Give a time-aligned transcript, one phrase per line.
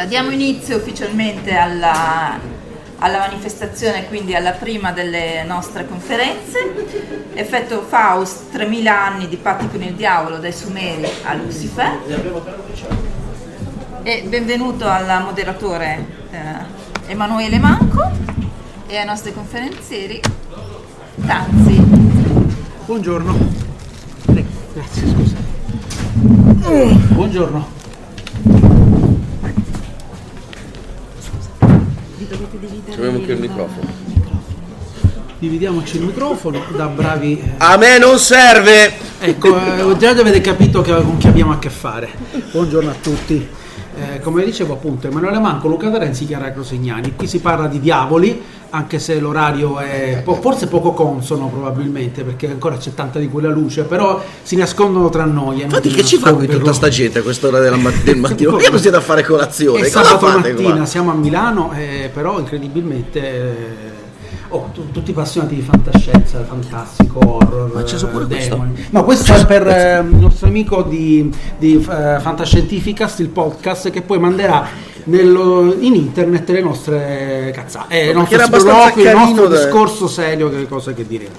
[0.00, 2.38] Allora, diamo inizio ufficialmente alla,
[3.00, 7.28] alla manifestazione, quindi alla prima delle nostre conferenze.
[7.34, 11.98] Effetto Faust, 3000 anni di patti con il diavolo, dai Sumeri a Lucifer.
[14.02, 18.10] E benvenuto al moderatore eh, Emanuele Manco
[18.86, 20.18] e ai nostri conferenzieri
[21.26, 21.76] Tanzi.
[22.86, 23.36] Buongiorno.
[24.24, 25.36] Prego, grazie, scusa.
[27.12, 27.79] Buongiorno.
[32.52, 33.86] Abbiamo anche il microfono.
[35.38, 37.38] Dividiamoci il microfono da bravi...
[37.38, 38.92] eh, A me non serve!
[39.20, 42.08] Ecco, eh, già avete capito che, con chi abbiamo a che fare.
[42.50, 43.46] Buongiorno a tutti.
[43.96, 47.14] Eh, come dicevo appunto, Emanuele Manco, Luca D'Arenzi, Chiara Crosignani.
[47.14, 52.48] Qui si parla di diavoli, anche se l'orario è po- forse poco consono probabilmente, perché
[52.48, 55.60] ancora c'è tanta di quella luce, però si nascondono tra noi.
[55.60, 58.52] è Infatti che ci fa qui tutta sta gente a quest'ora della mat- del mattino?
[58.52, 59.80] Perché non siete a fare colazione?
[59.80, 60.84] È sabato mattina, qua?
[60.86, 63.89] siamo a Milano, eh, però incredibilmente eh,
[64.50, 68.54] oh, tu- tutti appassionati di fantascienza, fantastico, horror, Ma c'è pure eh, questo?
[68.54, 68.86] demoni.
[68.90, 74.02] No, questo è per eh, il nostro amico di, di eh, Fantascientificast, il podcast, che
[74.02, 74.66] poi manderà
[75.04, 79.46] nello- in internet le nostre cazzate, eh, il Ma nostro perché era sproloquio, il nostro
[79.48, 81.34] discorso serio, che cose che diremo.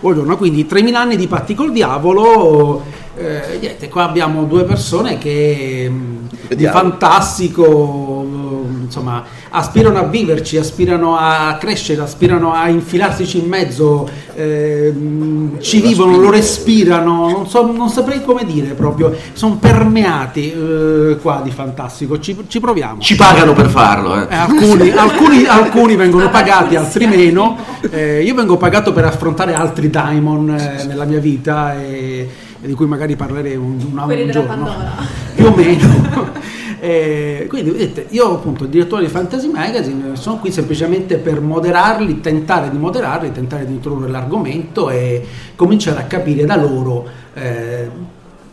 [0.00, 2.82] Buongiorno, quindi 3000 anni di patti col diavolo.
[3.16, 6.76] eh, niente, qua abbiamo due persone che di Vediamo.
[6.78, 8.43] fantastico, mh,
[8.94, 16.16] insomma, aspirano a viverci, aspirano a crescere, aspirano a infilarsi in mezzo, ehm, ci vivono,
[16.18, 22.20] lo respirano, non, so, non saprei come dire proprio, sono permeati eh, qua di fantastico,
[22.20, 23.00] ci, ci proviamo.
[23.00, 24.14] Ci pagano per farlo.
[24.14, 24.26] Eh.
[24.30, 27.56] Eh, alcuni, alcuni- alcuni vengono pagati, altri meno.
[27.90, 32.28] Eh, io vengo pagato per affrontare altri Daimon eh, nella mia vita e,
[32.60, 34.48] e di cui magari parleremo un, un, un giorno.
[34.48, 34.92] Pandora.
[35.34, 36.32] Più o meno.
[36.86, 42.20] Eh, quindi vedete, io appunto il direttore di Fantasy Magazine sono qui semplicemente per moderarli,
[42.20, 45.26] tentare di moderarli, tentare di introdurre l'argomento e
[45.56, 47.88] cominciare a capire da loro eh,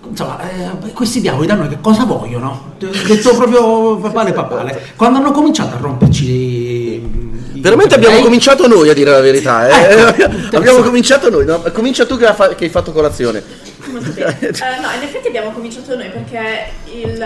[0.09, 2.71] insomma, eh, questi diavoli da noi che cosa vogliono?
[2.77, 4.79] Detto proprio papale papale.
[4.95, 7.29] Quando hanno cominciato a romperci i-
[7.59, 9.67] Veramente abbiamo i- cominciato noi a dire la verità.
[9.67, 9.93] eh.
[10.07, 10.55] Ecco.
[10.55, 11.45] abbiamo cominciato noi.
[11.45, 11.61] no?
[11.73, 13.43] Comincia tu che, ha fa- che hai fatto colazione.
[13.83, 16.39] Eh, no, in effetti abbiamo cominciato noi perché
[16.93, 17.25] il,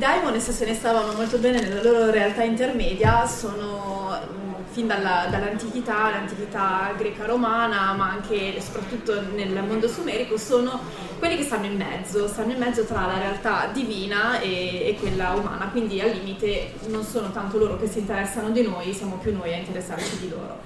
[0.00, 5.26] Daimon, se se ne stavano molto bene nella loro realtà intermedia, sono mh, fin dalla-
[5.28, 10.80] dall'antichità, l'antichità greca-romana, ma anche soprattutto nel mondo sumerico, sono
[11.18, 15.32] quelli che stanno in mezzo, stanno in mezzo tra la realtà divina e, e quella
[15.32, 19.36] umana, quindi al limite non sono tanto loro che si interessano di noi, siamo più
[19.36, 20.60] noi a interessarci di loro.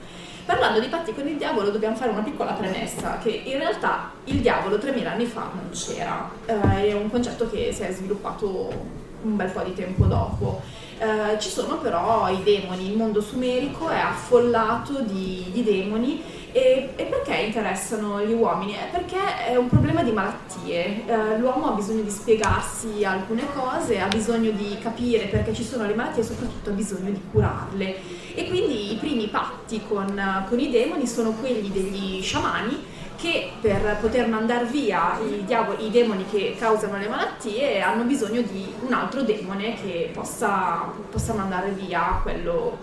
[0.47, 4.37] Parlando di patti con il diavolo dobbiamo fare una piccola premessa che in realtà il
[4.37, 9.37] diavolo 3000 anni fa non c'era, Eh, è un concetto che si è sviluppato un
[9.37, 10.61] bel po' di tempo dopo.
[10.99, 16.23] Eh, ci sono però i demoni, il mondo sumerico è affollato di, di demoni
[16.53, 18.75] e, e perché interessano gli uomini?
[18.75, 21.05] È perché è un problema di malattie.
[21.05, 25.85] Eh, l'uomo ha bisogno di spiegarsi alcune cose, ha bisogno di capire perché ci sono
[25.85, 27.97] le malattie e soprattutto ha bisogno di curarle.
[28.37, 32.93] E quindi i primi patti con, con i demoni sono quelli degli sciamani
[33.25, 38.43] che per poter mandare via i, diavoli, i demoni che causano le malattie hanno bisogno
[38.43, 42.77] di un altro demone che possa, possa mandare via quello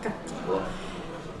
[0.00, 0.60] cattivo.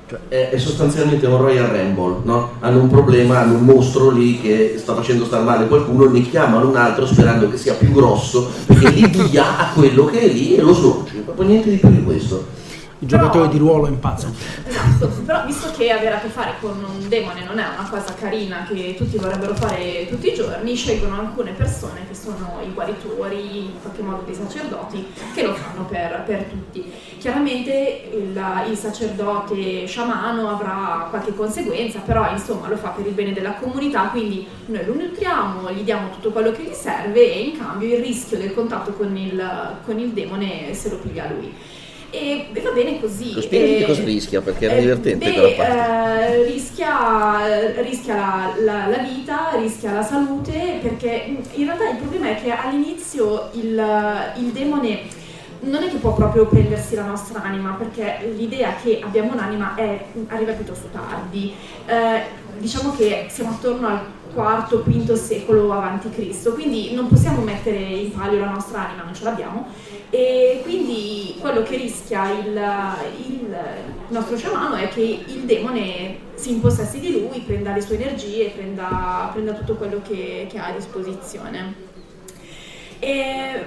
[0.06, 2.50] Cioè, è, è sostanzialmente un Royal Rumble, no?
[2.60, 6.68] Hanno un problema, hanno un mostro lì che sta facendo star male qualcuno, ne chiamano
[6.68, 10.56] un altro sperando che sia più grosso, perché li dia a quello che è lì
[10.56, 11.20] e lo snorci.
[11.20, 12.60] Proprio niente di più di questo.
[13.02, 14.32] I giocatori di ruolo impazzano.
[14.64, 18.14] Esatto, però visto che avere a che fare con un demone non è una cosa
[18.14, 23.64] carina che tutti vorrebbero fare tutti i giorni, scelgono alcune persone che sono i guaritori,
[23.64, 25.04] in qualche modo dei sacerdoti,
[25.34, 26.92] che lo fanno per, per tutti.
[27.18, 28.40] Chiaramente il,
[28.70, 34.10] il sacerdote sciamano avrà qualche conseguenza, però insomma lo fa per il bene della comunità,
[34.12, 38.00] quindi noi lo nutriamo, gli diamo tutto quello che gli serve e in cambio il
[38.00, 41.52] rischio del contatto con il, con il demone se lo piglia lui.
[42.14, 43.32] E, e va bene così.
[43.40, 46.34] Spiegami che cosa rischia, perché era eh, divertente beh, quella parte.
[46.36, 47.38] eh, rischia,
[47.80, 52.52] rischia la, la- la vita, rischia la salute, perché in realtà il problema è che
[52.52, 53.82] all'inizio il,
[54.36, 55.00] il demone
[55.60, 60.04] non è che può proprio prendersi la nostra anima, perché l'idea che abbiamo un'anima è-
[60.26, 61.54] arriva piuttosto tardi.
[61.86, 62.22] Eh,
[62.58, 64.00] diciamo che siamo attorno al
[64.34, 69.14] IV, V secolo avanti Cristo, quindi non possiamo mettere in palio la nostra anima, non
[69.14, 69.66] ce l'abbiamo.
[70.10, 72.60] E quindi quello che rischia il,
[73.26, 73.56] il
[74.08, 79.30] nostro sciamano è che il demone si impossessi di lui, prenda le sue energie, prenda,
[79.32, 81.74] prenda tutto quello che, che ha a disposizione.
[82.98, 83.64] E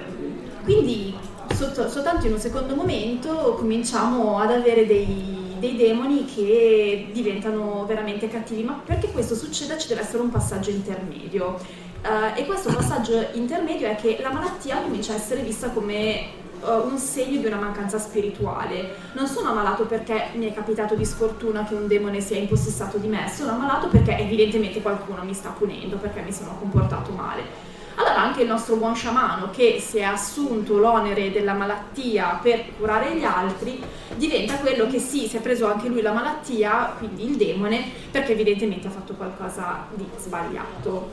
[0.64, 1.14] quindi
[1.52, 8.62] soltanto in un secondo momento cominciamo ad avere dei, dei demoni che diventano veramente cattivi,
[8.62, 11.58] ma perché questo succeda ci deve essere un passaggio intermedio.
[12.02, 16.70] Eh, e questo passaggio intermedio è che la malattia comincia a essere vista come eh,
[16.70, 18.94] un segno di una mancanza spirituale.
[19.12, 23.08] Non sono ammalato perché mi è capitato di sfortuna che un demone sia impossessato di
[23.08, 27.65] me, sono ammalato perché evidentemente qualcuno mi sta punendo, perché mi sono comportato male.
[27.98, 33.16] Allora anche il nostro buon sciamano che si è assunto l'onere della malattia per curare
[33.16, 33.82] gli altri
[34.16, 38.32] diventa quello che sì, si è preso anche lui la malattia, quindi il demone, perché
[38.32, 41.10] evidentemente ha fatto qualcosa di sbagliato.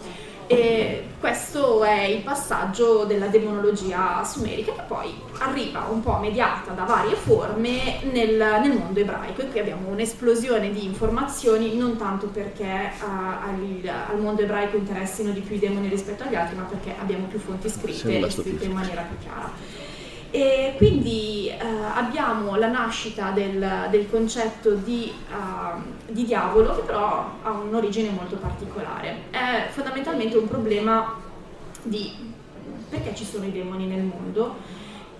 [0.47, 6.83] E questo è il passaggio della demonologia sumerica che poi arriva un po' mediata da
[6.83, 12.63] varie forme nel, nel mondo ebraico e qui abbiamo un'esplosione di informazioni non tanto perché
[12.65, 16.93] eh, al, al mondo ebraico interessino di più i demoni rispetto agli altri ma perché
[16.99, 19.49] abbiamo più fonti scritte e scritte in maniera più chiara.
[20.35, 21.57] E quindi eh,
[21.93, 28.37] abbiamo la nascita del, del concetto di, ehm, di diavolo che però ha un'origine molto
[28.37, 29.25] particolare.
[29.29, 31.13] È fondamentalmente un problema
[31.83, 32.31] di
[32.89, 34.55] perché ci sono i demoni nel mondo.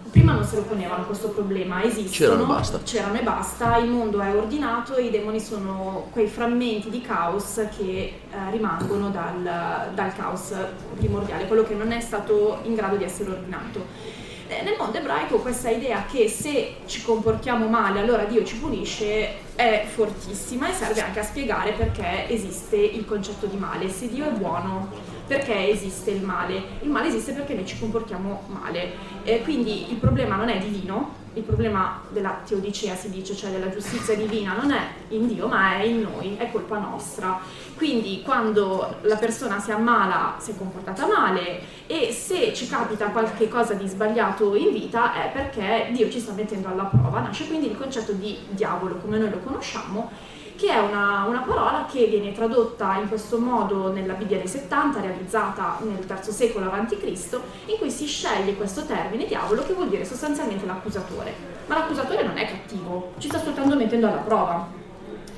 [0.09, 2.79] Prima non se lo ponevano questo problema, esistono, C'erano e basta.
[2.83, 7.83] c'erano e basta, il mondo è ordinato, i demoni sono quei frammenti di caos che
[7.83, 10.53] eh, rimangono dal, dal caos
[10.95, 14.21] primordiale, quello che non è stato in grado di essere ordinato.
[14.61, 19.85] Nel mondo ebraico questa idea che se ci comportiamo male allora Dio ci punisce è
[19.87, 23.89] fortissima e serve anche a spiegare perché esiste il concetto di male.
[23.89, 24.89] Se Dio è buono,
[25.27, 26.61] perché esiste il male?
[26.81, 28.91] Il male esiste perché noi ci comportiamo male.
[29.23, 33.69] Eh, quindi il problema non è divino, il problema della teodicea si dice, cioè della
[33.69, 37.39] giustizia divina, non è in Dio ma è in noi, è colpa nostra.
[37.83, 43.49] Quindi quando la persona si ammala si è comportata male e se ci capita qualche
[43.49, 47.19] cosa di sbagliato in vita è perché Dio ci sta mettendo alla prova.
[47.19, 50.09] Nasce quindi il concetto di diavolo come noi lo conosciamo
[50.55, 55.01] che è una, una, parola che viene tradotta in questo modo nella Bibbia dei 70,
[55.01, 60.05] realizzata nel III secolo a.C., in cui si sceglie questo termine diavolo che vuol dire
[60.05, 61.33] sostanzialmente l'accusatore.
[61.65, 64.81] Ma l'accusatore non è cattivo, ci sta soltanto mettendo alla prova.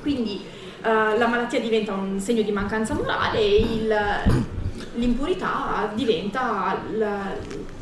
[0.00, 3.94] Quindi uh, la malattia diventa un segno di mancanza morale e il,
[4.96, 7.34] l'impurità diventa la,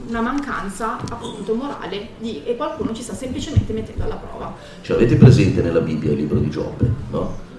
[0.06, 4.54] una mancanza appunto morale di, e qualcuno ci sta semplicemente mettendo alla prova.
[4.82, 7.52] Cioè, avete presente nella Bibbia il libro di Giobbe, no?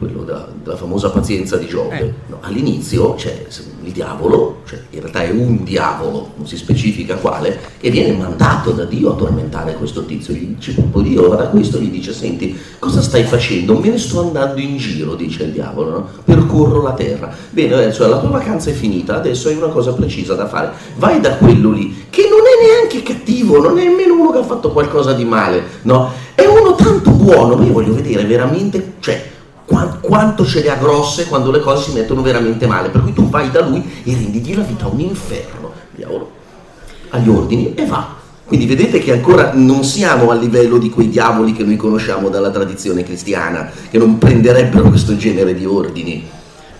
[0.00, 2.00] Quello della, della, famosa pazienza di Giobbe.
[2.00, 2.12] Eh.
[2.28, 3.44] No, all'inizio c'è
[3.84, 8.70] il diavolo, cioè in realtà è un diavolo, non si specifica quale, che viene mandato
[8.70, 10.32] da Dio a tormentare questo tizio.
[10.32, 13.78] Gli dice, poi Dio guarda questo, gli dice, senti, cosa stai facendo?
[13.78, 16.08] Me ne sto andando in giro, dice il diavolo, no?
[16.24, 17.30] percorro la terra.
[17.50, 20.70] Bene, cioè la tua vacanza è finita, adesso hai una cosa precisa da fare.
[20.96, 24.44] Vai da quello lì, che non è neanche cattivo, non è nemmeno uno che ha
[24.44, 26.10] fatto qualcosa di male, no?
[26.34, 29.29] È uno tanto buono, ma io voglio vedere veramente, cioè,
[30.00, 32.88] quanto ce le ha grosse quando le cose si mettono veramente male.
[32.88, 36.30] Per cui tu vai da lui e rendigli la vita un inferno, diavolo,
[37.10, 38.18] agli ordini e va.
[38.44, 42.50] Quindi vedete che ancora non siamo a livello di quei diavoli che noi conosciamo dalla
[42.50, 46.38] tradizione cristiana, che non prenderebbero questo genere di ordini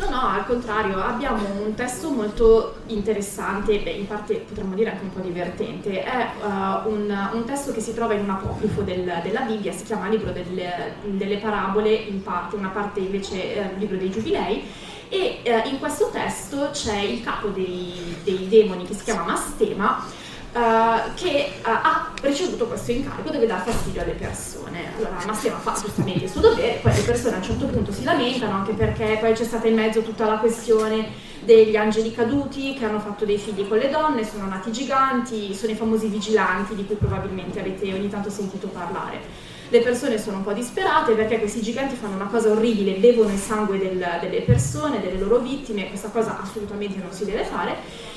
[0.09, 5.21] al contrario, abbiamo un testo molto interessante, beh, in parte potremmo dire anche un po'
[5.21, 6.03] divertente.
[6.03, 9.85] È uh, un, un, testo che si trova in un apocrifo del, della Bibbia, si
[9.85, 14.63] chiama Libro delle, delle, Parabole, in parte, una parte invece eh, Libro dei Giubilei.
[15.09, 20.05] E uh, in questo testo c'è il capo dei, dei demoni che si chiama Mastema
[20.53, 24.93] Uh, che uh, ha ricevuto questo incarico, deve dar fastidio alle persone.
[24.97, 28.03] Allora Massima fa giustamente il suo dovere, poi le persone a un certo punto si
[28.03, 31.07] lamentano, anche perché poi c'è stata in mezzo tutta la questione
[31.45, 35.71] degli angeli caduti che hanno fatto dei figli con le donne, sono nati giganti, sono
[35.71, 39.21] i famosi vigilanti di cui probabilmente avete ogni tanto sentito parlare.
[39.69, 43.39] Le persone sono un po' disperate perché questi giganti fanno una cosa orribile, bevono il
[43.39, 48.09] sangue del, delle persone, delle loro vittime, questa cosa assolutamente non si deve fare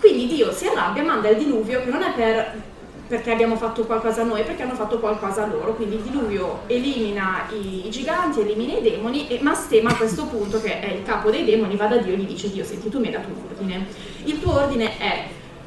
[0.00, 2.60] quindi Dio si arrabbia, manda il diluvio che non è per,
[3.06, 5.74] perché abbiamo fatto qualcosa noi, perché hanno fatto qualcosa loro.
[5.74, 10.60] Quindi il diluvio elimina i, i giganti, elimina i demoni e Mastema a questo punto,
[10.60, 12.98] che è il capo dei demoni, va da Dio e gli dice Dio, senti, tu
[12.98, 13.86] mi hai dato un ordine.
[14.24, 15.24] Il tuo ordine è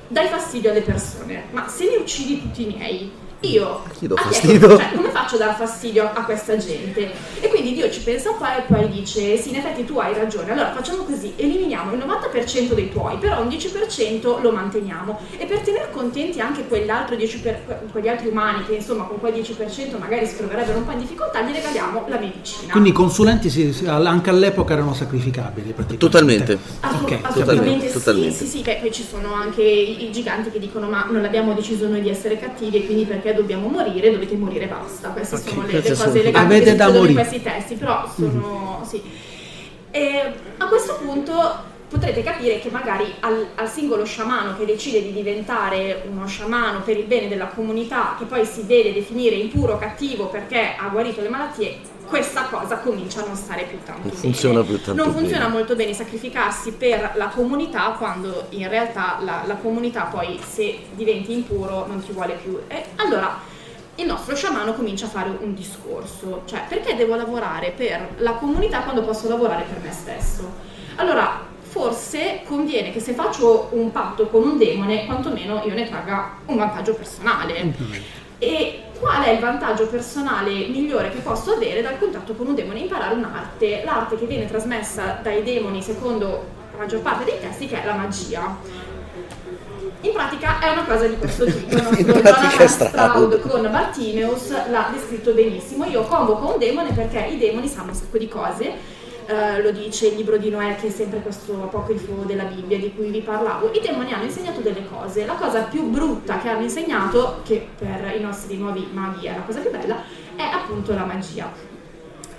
[0.08, 3.12] dai fastidio alle persone, ma se ne uccidi tutti i miei,
[3.42, 4.78] io Chi do fastidio?
[4.78, 7.12] Cioè, come faccio a dar fastidio a questa gente?
[7.40, 10.14] E quindi Dio ci pensa un po' e poi dice: Sì, in effetti tu hai
[10.14, 10.52] ragione.
[10.52, 15.20] Allora facciamo così: eliminiamo il 90% dei tuoi, però un 10% lo manteniamo.
[15.38, 19.34] E per tenere contenti anche quell'altro 10%, per, quegli altri umani che insomma con quel
[19.34, 22.72] 10% magari si troverebbero un po' in difficoltà, gli regaliamo la medicina.
[22.72, 25.74] Quindi i consulenti si, anche all'epoca erano sacrificabili?
[25.98, 26.58] Totalmente.
[26.80, 27.20] Assolut- okay.
[27.22, 28.62] Assolutamente, totalmente, sì, sì, sì.
[28.64, 32.02] Beh, poi ci sono anche i, i giganti che dicono: Ma non abbiamo deciso noi
[32.02, 35.10] di essere cattivi e quindi perché dobbiamo morire, dovete morire basta.
[35.10, 37.22] Queste okay, sono le, le cose legate Avete da morire.
[37.54, 38.80] Testi, però sono...
[38.82, 38.86] Mm.
[38.86, 39.02] Sì.
[39.92, 45.14] E a questo punto potrete capire che magari al, al, singolo sciamano che decide di
[45.14, 50.26] diventare uno sciamano per il bene della comunità, che poi si vede definire impuro, cattivo
[50.26, 54.62] perché ha guarito le malattie, questa cosa comincia a non stare più tanto non funziona
[54.62, 54.76] bene.
[54.76, 55.58] Più tanto non funziona bene.
[55.58, 61.32] molto bene sacrificarsi per la comunità quando in realtà la, la comunità poi se diventi
[61.34, 62.60] impuro non ti vuole più.
[62.68, 63.52] E allora
[63.96, 68.80] il nostro sciamano comincia a fare un discorso, cioè perché devo lavorare per la comunità
[68.80, 70.52] quando posso lavorare per me stesso?
[70.96, 76.38] Allora, forse conviene che se faccio un patto con un demone, quantomeno io ne tragga
[76.46, 77.64] un vantaggio personale.
[77.64, 78.02] Mm-hmm.
[78.40, 82.80] E qual è il vantaggio personale migliore che posso avere dal contatto con un demone?
[82.80, 87.82] Imparare un'arte, l'arte che viene trasmessa dai demoni secondo la maggior parte dei testi, che
[87.82, 88.58] è la magia.
[90.04, 94.90] In pratica è una cosa di questo tipo, il nostro Jonathan Stroud con Bartimeus l'ha
[94.92, 95.86] descritto benissimo.
[95.86, 100.08] Io convoco un demone perché i demoni sanno un sacco di cose, Uh, lo dice
[100.08, 103.72] il libro di Noè, che è sempre questo apocrifo della Bibbia di cui vi parlavo.
[103.72, 105.26] I demoni hanno insegnato delle cose.
[105.26, 109.44] La cosa più brutta che hanno insegnato, che per i nostri nuovi maghi è la
[109.44, 110.04] cosa più bella,
[110.36, 111.73] è appunto la magia.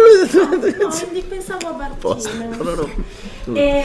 [0.79, 2.55] no, pensavo a Bartino.
[2.55, 2.89] No, no,
[3.45, 3.55] no.
[3.57, 3.83] E,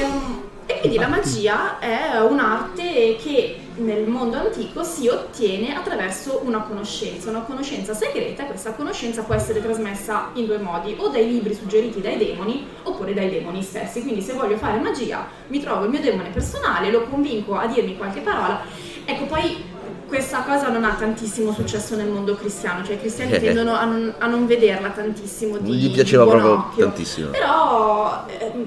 [0.68, 7.30] E quindi la magia è un'arte che nel mondo antico si ottiene attraverso una conoscenza,
[7.30, 12.00] una conoscenza segreta questa conoscenza può essere trasmessa in due modi, o dai libri suggeriti
[12.00, 14.02] dai demoni oppure dai demoni stessi.
[14.02, 17.97] Quindi se voglio fare magia mi trovo il mio demone personale, lo convinco a dirmi
[17.97, 18.61] qualche parola.
[19.04, 19.62] Ecco, poi
[20.06, 23.40] questa cosa non ha tantissimo successo nel mondo cristiano, cioè i cristiani Eh.
[23.40, 26.84] tendono a non, a non vederla tantissimo di Non gli piaceva di buon proprio occhio.
[26.86, 27.30] tantissimo.
[27.30, 28.66] Però, ehm,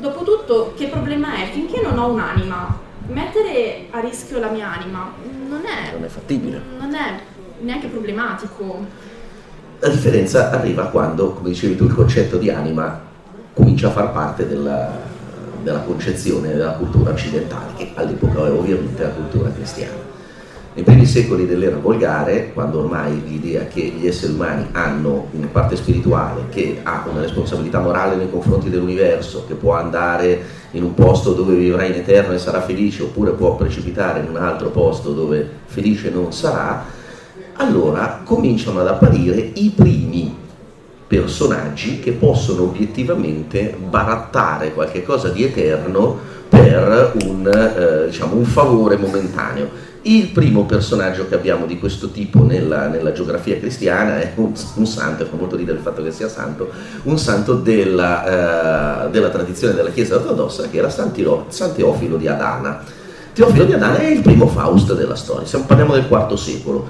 [0.00, 1.50] dopo tutto, che problema è?
[1.52, 5.12] Finché non ho un'anima, mettere a rischio la mia anima
[5.48, 6.60] non è, Non è fattibile.
[6.78, 7.20] non è
[7.60, 8.84] neanche problematico.
[9.80, 13.00] La differenza arriva quando, come dicevi tu, il concetto di anima
[13.54, 14.90] comincia a far parte della,
[15.62, 20.09] della concezione della cultura occidentale, che all'epoca è ovviamente la cultura cristiana.
[20.72, 25.74] Nei primi secoli dell'era volgare, quando ormai l'idea che gli esseri umani hanno una parte
[25.74, 31.32] spirituale, che ha una responsabilità morale nei confronti dell'universo, che può andare in un posto
[31.32, 35.44] dove vivrà in eterno e sarà felice, oppure può precipitare in un altro posto dove
[35.64, 36.84] felice non sarà,
[37.54, 40.36] allora cominciano ad apparire i primi
[41.08, 46.16] personaggi che possono obiettivamente barattare qualche cosa di eterno
[46.48, 49.88] per un, eh, diciamo, un favore momentaneo.
[50.02, 54.86] Il primo personaggio che abbiamo di questo tipo nella, nella geografia cristiana è un, un
[54.86, 56.70] santo, fa molto ridere il fatto che sia santo,
[57.02, 62.16] un santo della, eh, della tradizione della Chiesa ortodossa che era San, Tiro- San Teofilo
[62.16, 62.82] di Adana.
[63.34, 66.88] Teofilo di Adana è il primo Faust della storia, parliamo del IV secolo,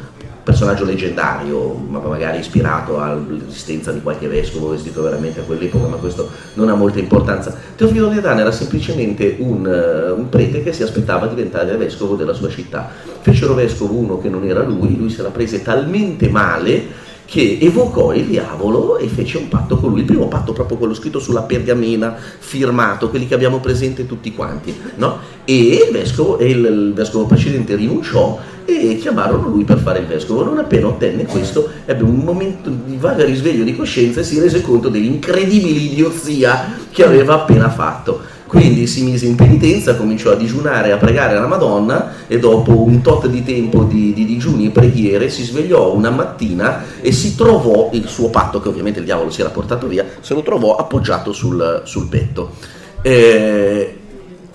[0.50, 6.28] personaggio leggendario, ma magari ispirato all'esistenza di qualche vescovo vestito veramente a quell'epoca, ma questo
[6.54, 7.56] non ha molta importanza.
[7.76, 12.16] Teofilo di Adana era semplicemente un, eh, un prete che si aspettava di diventare vescovo
[12.16, 12.90] della sua città.
[13.20, 18.12] Fecero vescovo uno che non era lui, lui se la prese talmente male che evocò
[18.12, 21.42] il diavolo e fece un patto con lui, il primo patto proprio quello scritto sulla
[21.42, 25.18] pergamena, firmato, quelli che abbiamo presente tutti quanti, no?
[25.44, 30.42] E il vescovo, il, il vescovo precedente rinunciò e chiamarono lui per fare il vescovo.
[30.42, 34.60] Non appena ottenne questo, ebbe un momento di vaga risveglio di coscienza e si rese
[34.60, 38.38] conto dell'incredibile idiozia che aveva appena fatto.
[38.50, 43.00] Quindi si mise in penitenza, cominciò a digiunare a pregare alla Madonna e dopo un
[43.00, 47.90] tot di tempo di, di digiuni e preghiere si svegliò una mattina e si trovò
[47.92, 51.32] il suo patto, che ovviamente il diavolo si era portato via, se lo trovò appoggiato
[51.32, 52.50] sul, sul petto.
[53.02, 53.94] Eh,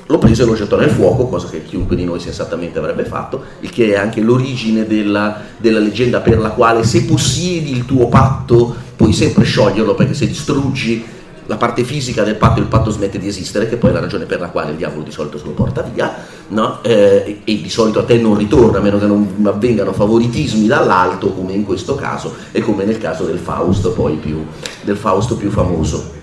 [0.07, 3.43] lo prese e lo gettò nel fuoco, cosa che chiunque di noi sensatamente avrebbe fatto,
[3.61, 8.09] il che è anche l'origine della, della leggenda per la quale se possiedi il tuo
[8.09, 11.14] patto puoi sempre scioglierlo perché se distruggi
[11.47, 14.25] la parte fisica del patto il patto smette di esistere, che poi è la ragione
[14.25, 16.13] per la quale il diavolo di solito se lo porta via,
[16.49, 16.79] no?
[16.81, 21.31] Eh, e, di solito a te non ritorna, a meno che non avvengano favoritismi dall'alto,
[21.33, 24.43] come in questo caso, e come nel caso del Faust, poi più,
[24.81, 26.13] del Faust più famoso.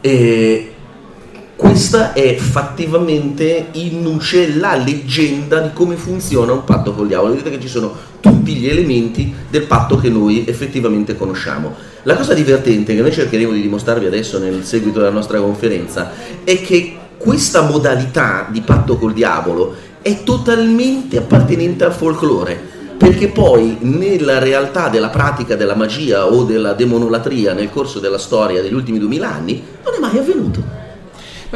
[0.00, 0.72] E
[1.56, 7.34] questa è fattivamente in nuce la leggenda di come funziona un patto col diavolo.
[7.34, 7.94] Vedete che ci sono
[8.26, 11.74] tutti gli elementi del patto che noi effettivamente conosciamo.
[12.02, 16.12] La cosa divertente che noi cercheremo di dimostrarvi adesso nel seguito della nostra conferenza
[16.42, 22.74] è che questa modalità di patto col diavolo è totalmente appartenente al folklore.
[22.96, 28.62] Perché poi nella realtà della pratica della magia o della demonolatria nel corso della storia
[28.62, 30.75] degli ultimi duemila anni non è mai avvenuto.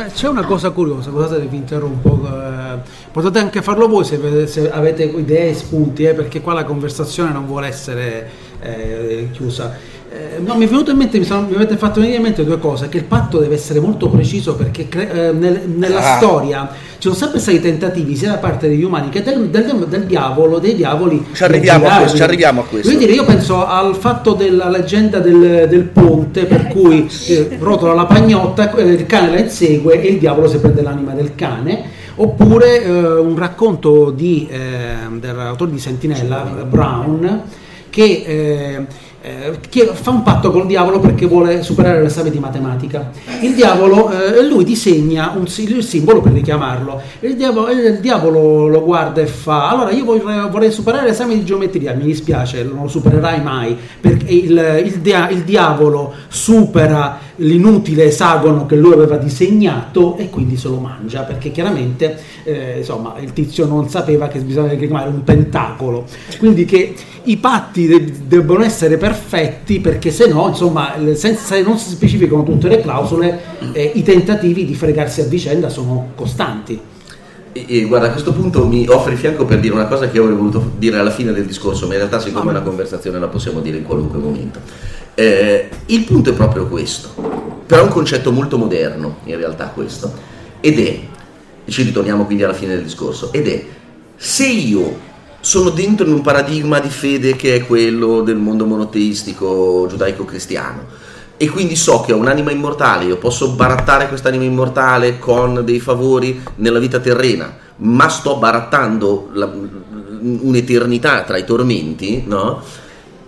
[0.01, 2.79] Beh, c'è una cosa curiosa, scusate che vi interrompo, eh,
[3.13, 7.31] potete anche farlo voi se, avete- se avete idee, spunti, eh, perché qua la conversazione
[7.33, 8.31] non vuole essere
[8.63, 9.77] eh, chiusa.
[10.21, 12.45] Eh, no, mi è venuto in mente, mi, sono- mi avete fatto venire in mente
[12.45, 16.17] due cose, che il patto deve essere molto preciso perché cre- eh, nel- nella Ah.
[16.19, 20.05] storia ci sono sempre stati tentativi sia da parte degli umani che del, del- del
[20.05, 21.25] diavolo, dei diavoli.
[21.33, 22.95] Ci arriviamo a questo, ci arriviamo a questo.
[22.95, 28.05] Dire, io penso al fatto della leggenda del, del ponte per cui eh, rotola la
[28.05, 31.99] pagnotta, eh, il cane la insegue e il diavolo si prende l'anima del cane.
[32.17, 34.59] Oppure eh, un racconto di, eh,
[35.19, 37.43] dell'autore di Sentinella, Brown,
[37.89, 38.87] che,
[39.31, 43.11] eh, fa un patto col diavolo perché vuole superare l'esame di matematica.
[43.41, 47.01] Il diavolo, eh, lui disegna un, il simbolo per richiamarlo.
[47.21, 51.45] Il diavolo, il diavolo lo guarda e fa: Allora, io vorrei, vorrei superare l'esame di
[51.45, 51.93] geometria.
[51.95, 58.67] Mi dispiace, non lo supererai mai perché il, il dia- il diavolo supera l'inutile esagono
[58.67, 63.67] che lui aveva disegnato e quindi se lo mangia perché chiaramente eh, insomma il tizio
[63.67, 66.07] non sapeva che bisogna chiamare un pentacolo
[66.39, 71.79] quindi che i patti de- debbono essere perfetti perché se no insomma senza, se non
[71.79, 73.41] si specificano tutte le clausole
[73.73, 76.79] eh, i tentativi di fregarsi a vicenda sono costanti.
[77.53, 80.37] E, e guarda, a questo punto mi offri fianco per dire una cosa che avrei
[80.37, 83.61] voluto dire alla fine del discorso, ma in realtà siccome è una conversazione la possiamo
[83.61, 84.61] dire in qualunque momento.
[85.15, 87.13] Eh, il punto è proprio questo,
[87.67, 90.13] però è un concetto molto moderno in realtà questo.
[90.61, 91.01] ed è,
[91.71, 93.65] ci ritorniamo quindi alla fine del discorso, ed è
[94.17, 95.09] se io
[95.41, 101.49] sono dentro in un paradigma di fede che è quello del mondo monoteistico giudaico-cristiano e
[101.49, 106.79] quindi so che ho un'anima immortale, io posso barattare quest'anima immortale con dei favori nella
[106.79, 109.51] vita terrena, ma sto barattando la,
[110.21, 112.63] un'eternità tra i tormenti, no?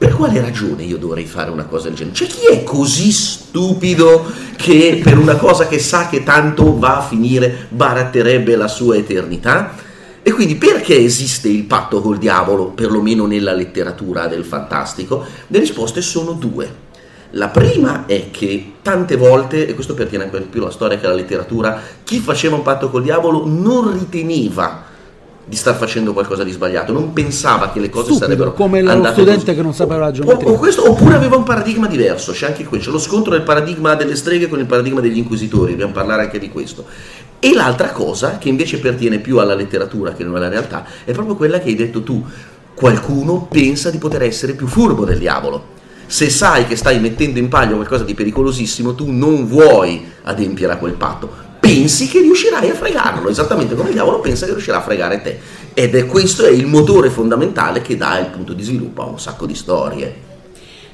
[0.03, 2.17] Per quale ragione io dovrei fare una cosa del genere?
[2.17, 4.25] Cioè chi è così stupido
[4.57, 9.77] che per una cosa che sa che tanto va a finire baratterebbe la sua eternità?
[10.21, 15.25] E quindi perché esiste il patto col diavolo, perlomeno nella letteratura del fantastico?
[15.47, 16.75] Le risposte sono due.
[17.31, 21.15] La prima è che tante volte, e questo pertiene anche più alla storia che alla
[21.15, 24.91] letteratura, chi faceva un patto col diavolo non riteneva
[25.45, 29.05] di star facendo qualcosa di sbagliato, non pensava che le cose Stupido, sarebbero come lo
[29.07, 29.55] studente così.
[29.57, 32.79] che non sapeva la O- o questo- oppure aveva un paradigma diverso, c'è anche qui,
[32.79, 36.39] c'è lo scontro del paradigma delle streghe con il paradigma degli inquisitori, dobbiamo parlare anche
[36.39, 36.85] di questo.
[37.41, 41.35] E l'altra cosa, che invece pertiene più alla letteratura che non alla realtà, è proprio
[41.35, 42.25] quella che hai detto tu.
[42.75, 45.71] Qualcuno pensa di poter essere più furbo del diavolo.
[46.07, 50.77] Se sai che stai mettendo in palio qualcosa di pericolosissimo, tu non vuoi adempiere a
[50.77, 51.51] quel patto.
[51.63, 55.39] Pensi che riuscirai a fregarlo, esattamente come il diavolo pensa che riuscirà a fregare te.
[55.73, 59.21] Ed è questo è il motore fondamentale che dà il punto di sviluppo a un
[59.21, 60.31] sacco di storie.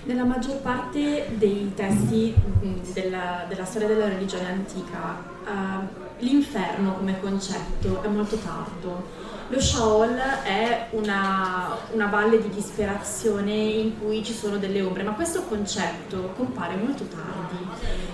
[0.04, 7.18] Nella maggior parte dei testi mh, della, della storia della religione antica, eh, l'inferno come
[7.18, 9.06] concetto è molto tardo.
[9.50, 15.12] Lo Sheol è una, una valle di disperazione in cui ci sono delle ombre, ma
[15.12, 17.66] questo concetto compare molto tardi.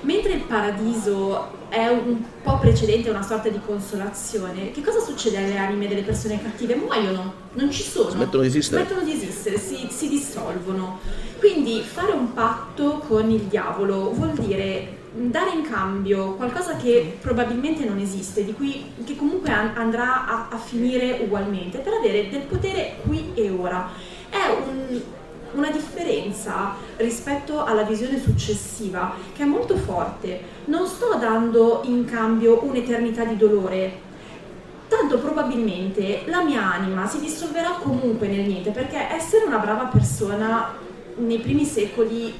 [0.02, 5.38] Mentre il paradiso è un po' precedente a una sorta di consolazione, che cosa succede
[5.38, 6.76] alle anime delle persone cattive?
[6.76, 8.10] Muoiono, non ci sono.
[8.10, 8.84] Smettono di esistere.
[8.84, 11.00] Smettono di esistere, si, si dissolvono.
[11.40, 17.84] Quindi fare un patto con il diavolo vuol dire dare in cambio qualcosa che probabilmente
[17.84, 22.42] non esiste, di cui, che comunque an- andrà a, a finire ugualmente, per avere del
[22.42, 23.88] potere qui e ora.
[24.28, 25.00] È un-
[25.52, 30.40] una differenza rispetto alla visione successiva che è molto forte.
[30.64, 34.00] Non sto dando in cambio un'eternità di dolore,
[34.88, 40.74] tanto probabilmente la mia anima si dissolverà comunque nel niente, perché essere una brava persona
[41.18, 42.34] nei primi secoli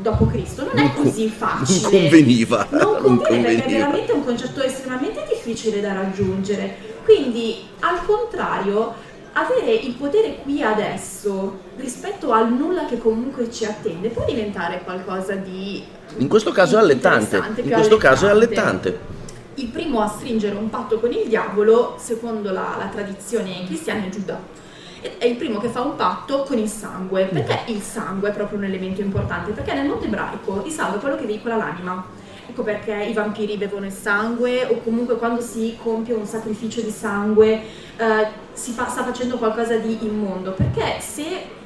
[0.00, 1.80] dopo Cristo non è Non co- così facile.
[1.82, 3.78] non conveniva, Non non conviene perché è conveniva.
[3.86, 6.76] veramente un concetto estremamente difficile da raggiungere.
[7.04, 8.94] Quindi, al contrario,
[9.34, 15.34] avere il potere qui adesso rispetto al nulla che comunque ci attende può diventare qualcosa
[15.34, 15.82] di
[16.18, 17.42] In questo caso è allettante.
[17.62, 18.88] In questo caso è allettante.
[18.88, 19.14] allettante.
[19.58, 24.08] Il primo a stringere un patto con il diavolo, secondo la, la tradizione cristiana, è
[24.10, 24.38] Giuda.
[25.18, 27.24] È il primo che fa un patto con il sangue.
[27.24, 29.52] Perché il sangue è proprio un elemento importante?
[29.52, 32.04] Perché nel mondo ebraico il sangue è quello che veicola l'anima.
[32.48, 36.90] Ecco perché i vampiri bevono il sangue o comunque quando si compie un sacrificio di
[36.90, 37.60] sangue
[37.96, 40.52] eh, si fa- sta facendo qualcosa di immondo.
[40.52, 41.24] Perché se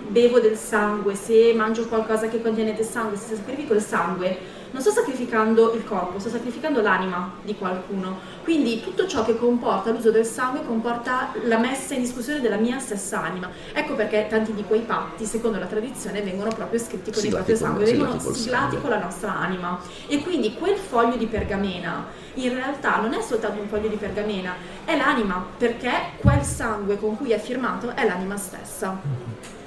[0.09, 4.39] bevo del sangue, se mangio qualcosa che contiene del sangue, se sacrifico il sangue,
[4.71, 8.19] non sto sacrificando il corpo, sto sacrificando l'anima di qualcuno.
[8.43, 12.79] Quindi tutto ciò che comporta l'uso del sangue comporta la messa in discussione della mia
[12.79, 13.51] stessa anima.
[13.73, 17.57] Ecco perché tanti di quei patti, secondo la tradizione, vengono proprio scritti con il proprio
[17.57, 18.81] sangue, vengono siglati sangue.
[18.81, 19.79] con la nostra anima.
[20.07, 24.55] E quindi quel foglio di pergamena in realtà non è soltanto un foglio di pergamena,
[24.85, 29.60] è l'anima, perché quel sangue con cui è firmato è l'anima stessa.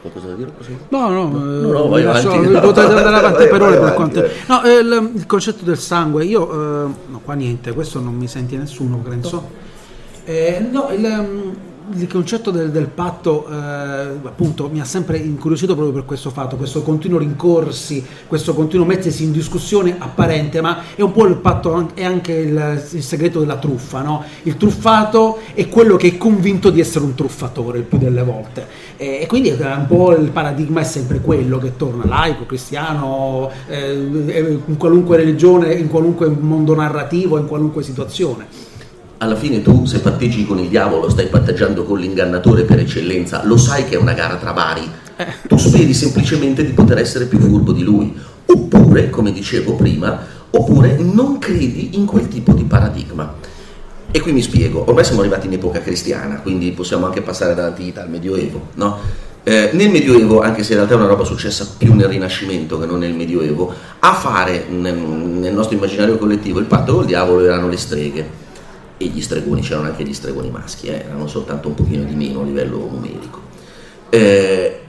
[0.00, 0.50] Qualcosa da dire?
[0.50, 0.78] Prosegue?
[0.90, 2.52] No, no, No, no, eh, vai vi lascio- avanti.
[2.60, 4.20] potete andare avanti Vai, per vai ore per quanto...
[4.20, 4.30] vai.
[4.46, 6.50] No, eh, il, il concetto del sangue, io...
[6.52, 9.50] eh, no, qua niente, questo non mi senti nessuno, penso.
[10.24, 11.56] Eh, no, il, ehm,
[11.94, 16.56] il concetto del, del patto, eh, appunto, mi ha sempre incuriosito proprio per questo fatto,
[16.56, 21.90] questo continuo rincorsi, questo continuo mettersi in discussione apparente, ma è un po' il patto,
[21.94, 24.24] è anche il, il segreto della truffa, no?
[24.42, 28.66] Il truffato è quello che è convinto di essere un truffatore il più delle volte.
[28.96, 33.92] E, e quindi un po' il paradigma è sempre quello che torna laico, cristiano, eh,
[33.92, 38.67] in qualunque religione, in qualunque mondo narrativo, in qualunque situazione.
[39.20, 43.56] Alla fine tu se patteggi con il diavolo stai patteggiando con l'ingannatore per eccellenza, lo
[43.56, 44.88] sai che è una gara tra vari.
[45.48, 48.16] Tu speri semplicemente di poter essere più furbo di lui.
[48.46, 53.34] Oppure, come dicevo prima, oppure non credi in quel tipo di paradigma.
[54.12, 58.02] E qui mi spiego, ormai siamo arrivati in epoca cristiana, quindi possiamo anche passare dall'antichità
[58.02, 58.98] al Medioevo, no?
[59.42, 62.86] Eh, nel Medioevo, anche se in realtà è una roba successa più nel Rinascimento che
[62.86, 67.68] non nel Medioevo, a fare nel, nel nostro immaginario collettivo il patto col diavolo erano
[67.68, 68.46] le streghe
[68.98, 72.40] e gli stregoni, c'erano anche gli stregoni maschi, eh, erano soltanto un pochino di meno
[72.40, 73.40] a livello numerico.
[74.10, 74.80] Eh,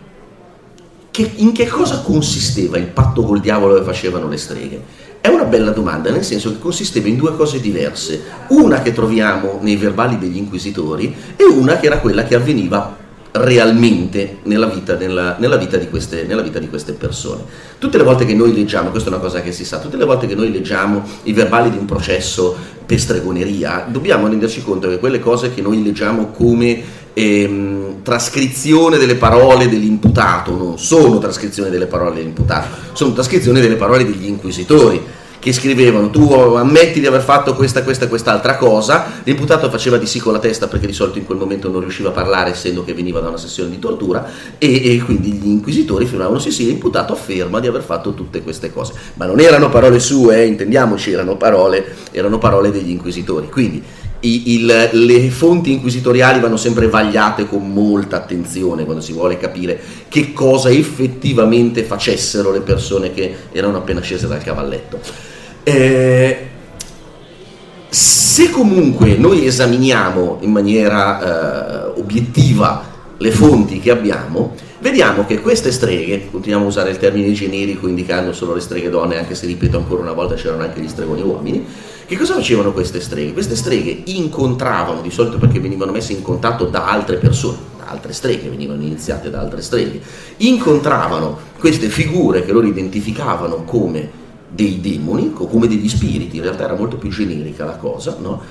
[1.12, 4.84] che- in che cosa consisteva il patto col diavolo che facevano le streghe?
[5.22, 9.60] È una bella domanda, nel senso che consisteva in due cose diverse, una che troviamo
[9.62, 12.96] nei verbali degli inquisitori e una che era quella che avveniva
[13.32, 17.44] realmente nella vita, nella, nella, vita queste, nella, vita, di queste, persone.
[17.78, 20.06] Tutte le volte che noi leggiamo, questa è una cosa che si sa, tutte le
[20.06, 24.98] volte che noi leggiamo i verbali di un processo per stregoneria, dobbiamo renderci conto che
[24.98, 26.82] quelle cose che noi leggiamo come
[27.14, 34.06] ehm, trascrizione delle parole dell'imputato non sono trascrizione delle parole dell'imputato, sono trascrizione delle parole
[34.06, 35.00] degli inquisitori
[35.40, 40.20] che scrivevano tu ammetti di aver fatto questa, questa quest'altra cosa, l'imputato faceva di sì
[40.20, 42.94] con la testa perché di solito in quel momento non riusciva a parlare essendo che
[42.94, 47.14] veniva da una sessione di tortura e, e quindi gli inquisitori firmavano sì sì l'imputato
[47.14, 51.38] afferma di aver fatto tutte queste cose, ma non erano parole sue, eh, intendiamoci, erano
[51.38, 53.82] parole, erano parole degli inquisitori, quindi
[54.22, 60.34] il, le fonti inquisitoriali vanno sempre vagliate con molta attenzione quando si vuole capire che
[60.34, 65.00] cosa effettivamente facessero le persone che erano appena scese dal cavalletto.
[65.64, 66.48] Eh,
[67.90, 72.84] se comunque noi esaminiamo in maniera eh, obiettiva
[73.18, 78.34] le fonti che abbiamo, vediamo che queste streghe, continuiamo a usare il termine generico indicando
[78.34, 81.66] solo le streghe donne, anche se ripeto ancora una volta c'erano anche gli stregoni uomini,
[82.06, 83.34] che cosa facevano queste streghe?
[83.34, 88.14] Queste streghe incontravano, di solito perché venivano messe in contatto da altre persone, da altre
[88.14, 90.02] streghe, venivano iniziate da altre streghe,
[90.38, 94.18] incontravano queste figure che loro identificavano come
[94.50, 98.42] dei demoni, o come degli spiriti, in realtà era molto più generica la cosa, no?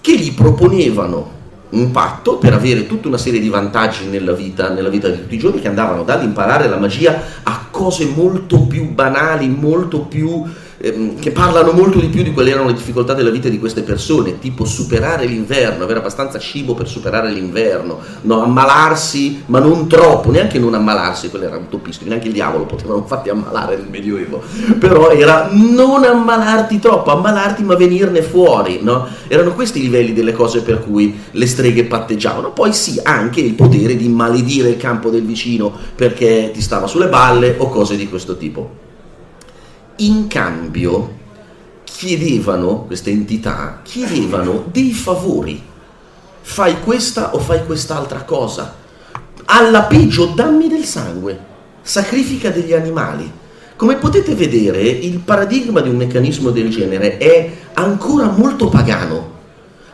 [0.00, 1.40] che gli proponevano
[1.72, 5.34] un patto per avere tutta una serie di vantaggi nella vita, nella vita di tutti
[5.34, 10.44] i giorni che andavano dall'imparare la magia a cose molto più banali, molto più
[10.82, 13.82] ehm, che parlano molto di più di quelle erano le difficoltà della vita di queste
[13.82, 18.42] persone, tipo superare l'inverno, avere abbastanza cibo per superare l'inverno, no?
[18.42, 23.28] ammalarsi, ma non troppo, neanche non ammalarsi, quello era utopistico, neanche il diavolo potevano infatti
[23.28, 24.42] ammalare nel Medioevo,
[24.78, 29.06] però era non ammalarti troppo, ammalarti ma venirne fuori, no?
[29.28, 33.54] erano questi i livelli delle cose per cui le streghe patteggiavano, poi sì, anche il
[33.54, 38.08] potere di maledire il campo del vicino perché ti stava sulle balle o cose di
[38.08, 38.90] questo tipo
[39.96, 41.20] in cambio
[41.84, 45.62] chiedevano, queste entità, chiedevano dei favori.
[46.40, 48.74] Fai questa o fai quest'altra cosa.
[49.44, 51.38] Alla peggio dammi del sangue,
[51.82, 53.30] sacrifica degli animali.
[53.76, 59.40] Come potete vedere, il paradigma di un meccanismo del genere è ancora molto pagano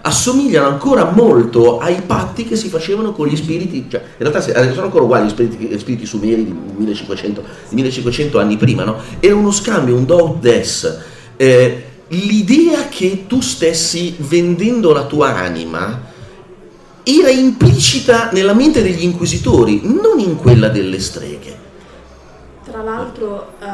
[0.01, 4.73] assomigliano ancora molto ai patti che si facevano con gli spiriti, cioè in realtà eh,
[4.73, 8.97] sono ancora uguali gli spiriti, gli spiriti sumeri di 1500, di 1500, anni prima, no?
[9.21, 10.99] Era uno scambio, un do des.
[11.37, 16.07] Eh, l'idea che tu stessi vendendo la tua anima
[17.03, 21.67] era implicita nella mente degli inquisitori, non in quella delle streghe.
[22.65, 23.65] Tra l'altro uh,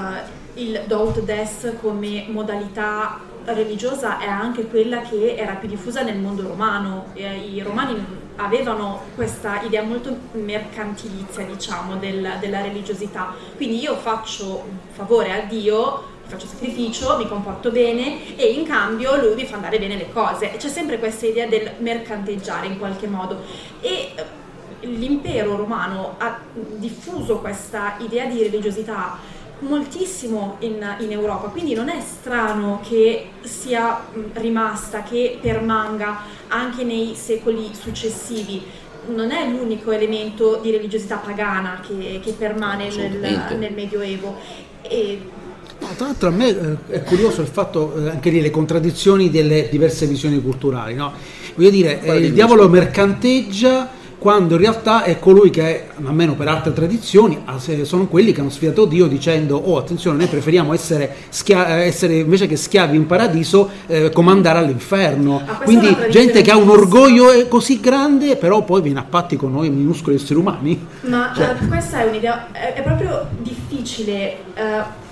[0.54, 6.42] il Dout Des come modalità religiosa è anche quella che era più diffusa nel mondo
[6.42, 7.06] romano.
[7.14, 13.34] I romani avevano questa idea molto mercantilizia, diciamo, del, della religiosità.
[13.56, 19.16] Quindi io faccio un favore a Dio, faccio sacrificio, mi comporto bene e in cambio
[19.20, 20.52] lui mi fa andare bene le cose.
[20.56, 23.42] C'è sempre questa idea del mercanteggiare in qualche modo.
[23.80, 24.42] E eh,
[24.86, 26.38] l'impero romano ha
[26.76, 29.18] diffuso questa idea di religiosità
[29.60, 34.00] moltissimo in, in, Europa, quindi non è strano che sia
[34.34, 38.62] rimasta, che permanga anche nei secoli successivi.
[39.06, 44.36] Non è l'unico elemento di religiosità pagana che, che permane nel, nel, Medioevo.
[44.82, 45.20] E,
[45.80, 49.68] No, tra l'altro a me eh, è curioso il fatto eh, anche delle contraddizioni delle
[49.70, 50.94] diverse visioni culturali.
[50.94, 51.12] No?
[51.54, 53.90] Voglio dire, eh, il diavolo mercanteggia
[54.24, 57.44] quando in realtà è colui che, almeno per altre tradizioni,
[57.82, 62.46] sono quelli che hanno sfidato Dio dicendo oh attenzione noi preferiamo essere, schia- essere invece
[62.46, 65.42] che schiavi in paradiso eh, comandare all'inferno.
[65.44, 69.36] Ah, Quindi gente che ha un orgoglio eh, così grande però poi viene a patti
[69.36, 70.86] con noi minuscoli esseri umani.
[71.02, 71.56] Ma cioè.
[71.60, 74.36] uh, questa è un'idea, è, è proprio difficile.
[74.56, 75.02] Uh,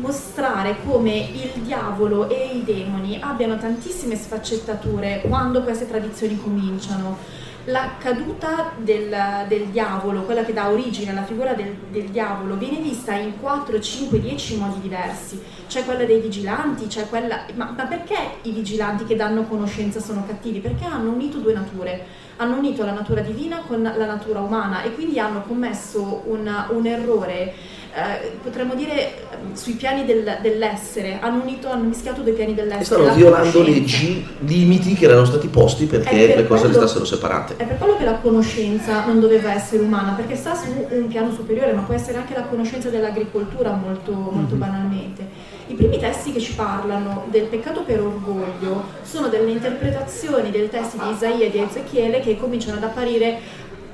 [0.00, 7.16] mostrare come il diavolo e i demoni abbiano tantissime sfaccettature quando queste tradizioni cominciano
[7.66, 9.14] la caduta del,
[9.48, 13.80] del, diavolo, quella che dà origine alla figura del, del, diavolo, viene vista in 4,
[13.80, 15.40] 5, 10 modi diversi.
[15.66, 17.46] C'è quella dei vigilanti, c'è quella...
[17.54, 20.60] Ma, ma, perché i vigilanti che danno conoscenza sono cattivi?
[20.60, 22.04] Perché hanno unito due nature.
[22.36, 26.86] Hanno unito la natura divina con la natura umana e quindi hanno commesso un, un
[26.86, 27.54] errore
[27.94, 32.82] eh, potremmo dire sui piani del, dell'essere, hanno unito, hanno mischiato due piani dell'essere.
[32.82, 37.04] E stanno violando leggi, limiti che erano stati posti perché per le cose quello, restassero
[37.04, 37.54] separate.
[37.56, 41.32] È per quello che la conoscenza non doveva essere umana, perché sta su un piano
[41.32, 44.58] superiore, ma può essere anche la conoscenza dell'agricoltura molto, molto mm-hmm.
[44.58, 45.52] banalmente.
[45.66, 50.98] I primi testi che ci parlano del peccato per orgoglio sono delle interpretazioni dei testi
[50.98, 53.38] di Isaia e di Ezechiele che cominciano ad apparire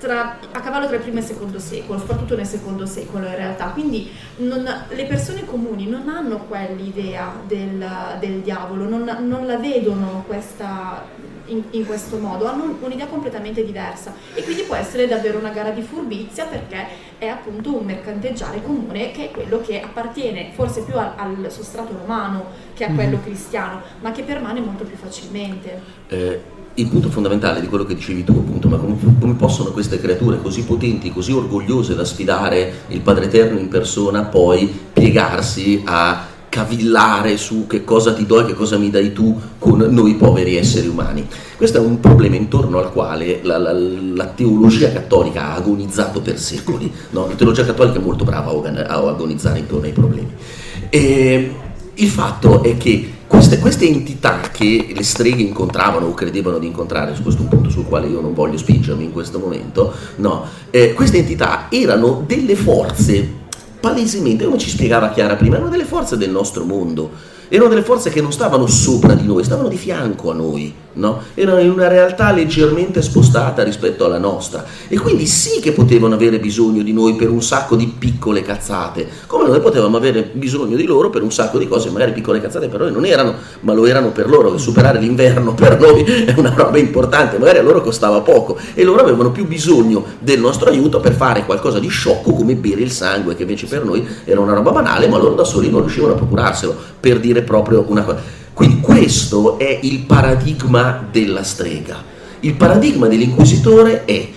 [0.01, 3.37] tra, a cavallo tra il primo e il secondo secolo, soprattutto nel secondo secolo in
[3.37, 3.67] realtà.
[3.67, 7.87] Quindi non, le persone comuni non hanno quell'idea del,
[8.19, 11.05] del diavolo, non, non, la vedono questa,
[11.47, 15.71] in, in, questo modo, hanno un'idea completamente diversa e quindi può essere davvero una gara
[15.71, 20.97] di furbizia perché è appunto un mercanteggiare comune che è quello che appartiene forse più
[20.97, 23.23] al, al sostrato romano che a quello mm-hmm.
[23.23, 25.81] cristiano, ma che permane molto più facilmente.
[26.09, 29.99] Eh il punto fondamentale di quello che dicevi tu, appunto, ma come, come, possono queste
[29.99, 36.27] creature così potenti, così orgogliose da sfidare il Padre Eterno in persona, poi piegarsi a
[36.51, 40.57] cavillare su che cosa ti do e che cosa mi dai tu con noi poveri
[40.57, 41.27] esseri umani.
[41.57, 46.39] Questo è un problema intorno al quale la, la, la teologia cattolica ha agonizzato per
[46.39, 46.93] secoli.
[47.11, 47.29] No?
[47.29, 50.35] La teologia cattolica è molto brava a agonizzare intorno ai problemi.
[50.89, 51.55] E
[51.95, 57.15] il fatto è che queste, queste, entità che le streghe incontravano o credevano di incontrare,
[57.15, 61.19] su questo punto sul quale io non voglio spingermi in questo momento, no, eh, queste
[61.19, 63.39] entità erano delle forze
[63.79, 68.11] palesemente, come ci spiegava Chiara prima, erano delle forze del nostro mondo erano delle forze
[68.11, 71.23] che non stavano sopra di noi, stavano di fianco a noi, no?
[71.35, 76.39] erano in una realtà leggermente spostata rispetto alla nostra e quindi sì che potevano avere
[76.39, 80.85] bisogno di noi per un sacco di piccole cazzate, come noi potevamo avere bisogno di
[80.85, 83.87] loro per un sacco di cose, magari piccole cazzate per noi non erano, ma lo
[83.87, 88.21] erano per loro, superare l'inverno per noi è una roba importante, magari a loro costava
[88.21, 92.55] poco e loro avevano più bisogno del nostro aiuto per fare qualcosa di sciocco come
[92.55, 95.71] bere il sangue, che invece per noi era una roba banale, ma loro da soli
[95.71, 98.39] non riuscivano a procurarselo, per dire proprio una cosa.
[98.53, 102.03] Quindi questo è il paradigma della strega.
[102.41, 104.29] Il paradigma dell'inquisitore è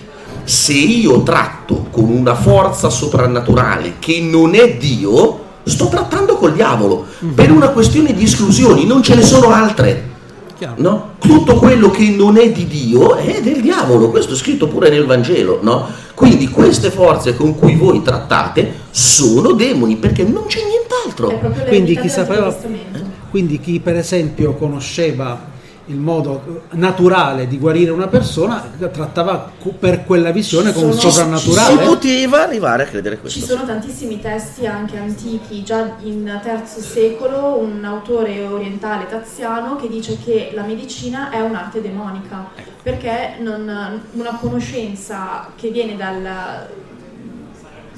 [0.44, 7.06] se io tratto con una forza soprannaturale che non è Dio, sto trattando col diavolo
[7.24, 7.34] mm-hmm.
[7.34, 10.12] per una questione di esclusioni, non ce ne sono altre.
[10.76, 11.14] No?
[11.18, 15.04] Tutto quello che non è di Dio è del diavolo, questo è scritto pure nel
[15.04, 15.58] Vangelo.
[15.60, 15.86] No?
[16.14, 21.64] Quindi queste forze con cui voi trattate sono demoni perché non c'è nient'altro.
[21.66, 22.56] Quindi chi sapeva,
[23.34, 25.50] quindi chi per esempio conosceva
[25.86, 31.82] il modo naturale di guarire una persona trattava per quella visione come un soprannaturale.
[31.82, 33.40] Si poteva arrivare a credere questo.
[33.40, 39.88] Ci sono tantissimi testi anche antichi, già in III secolo, un autore orientale taziano che
[39.88, 42.50] dice che la medicina è un'arte demonica,
[42.84, 46.68] perché non, una conoscenza che viene dal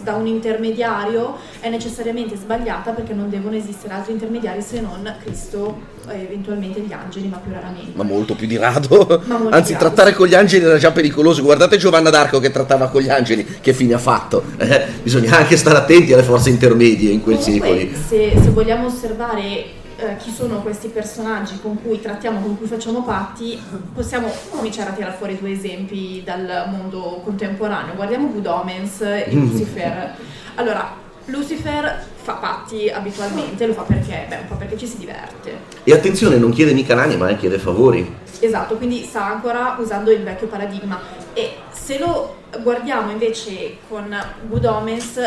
[0.07, 5.95] da un intermediario è necessariamente sbagliata perché non devono esistere altri intermediari se non Cristo
[6.09, 7.91] e eventualmente gli angeli, ma più raramente.
[7.95, 9.21] Ma molto più di rado.
[9.51, 11.43] Anzi, di trattare con gli angeli era già pericoloso.
[11.43, 14.45] Guardate Giovanna d'Arco che trattava con gli angeli, che fine ha fatto.
[14.59, 17.97] Eh, bisogna anche stare attenti alle forze intermedie in quei Comunque, secoli.
[18.07, 19.65] Se, se vogliamo osservare
[19.97, 23.61] eh, chi sono questi personaggi con cui trattiamo, con cui facciamo patti,
[23.95, 27.95] possiamo cominciare a tirare fuori due esempi dal mondo contemporaneo.
[27.95, 29.41] Guardiamo Good Omens e mm.
[29.41, 30.17] Lucifer.
[30.57, 34.27] Allora, Lucifer fa patti abitualmente, lo fa perché?
[34.29, 35.59] Beh, un po' perché ci si diverte.
[35.83, 38.15] E attenzione, non chiede mica l'anima, eh, chiede favori.
[38.39, 41.01] Esatto, quindi sta ancora usando il vecchio paradigma.
[41.33, 44.15] E se lo guardiamo invece con
[44.49, 45.21] Good Omens,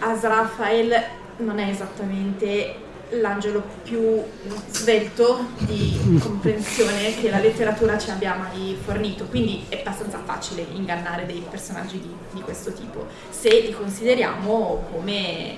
[0.00, 0.92] Azrafael
[1.38, 2.74] non è esattamente
[3.20, 4.22] l'angelo più
[4.70, 11.26] svelto di comprensione che la letteratura ci abbia mai fornito, quindi è abbastanza facile ingannare
[11.26, 15.56] dei personaggi di, di questo tipo, se li consideriamo come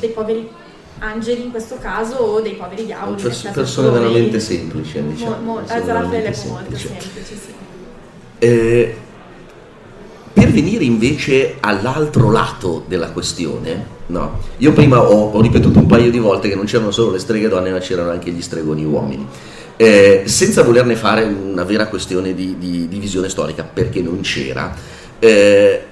[0.00, 0.48] dei poveri
[0.98, 3.20] angeli in questo caso o dei poveri diavoli.
[3.20, 5.36] Pers- persone veramente semplici, diciamo.
[5.36, 7.54] Mo, mo, Raffaele è molto semplice, sì.
[8.38, 8.96] Eh,
[10.36, 14.38] per venire invece all'altro lato della questione, no?
[14.58, 17.48] io prima ho, ho, ripetuto un paio di volte che non c'erano solo le streghe
[17.48, 19.26] donne, ma c'erano anche gli stregoni uomini.
[19.78, 24.76] Eh, senza volerne fare una vera questione di, di, di visione storica, perché non c'era,
[25.18, 25.82] eh,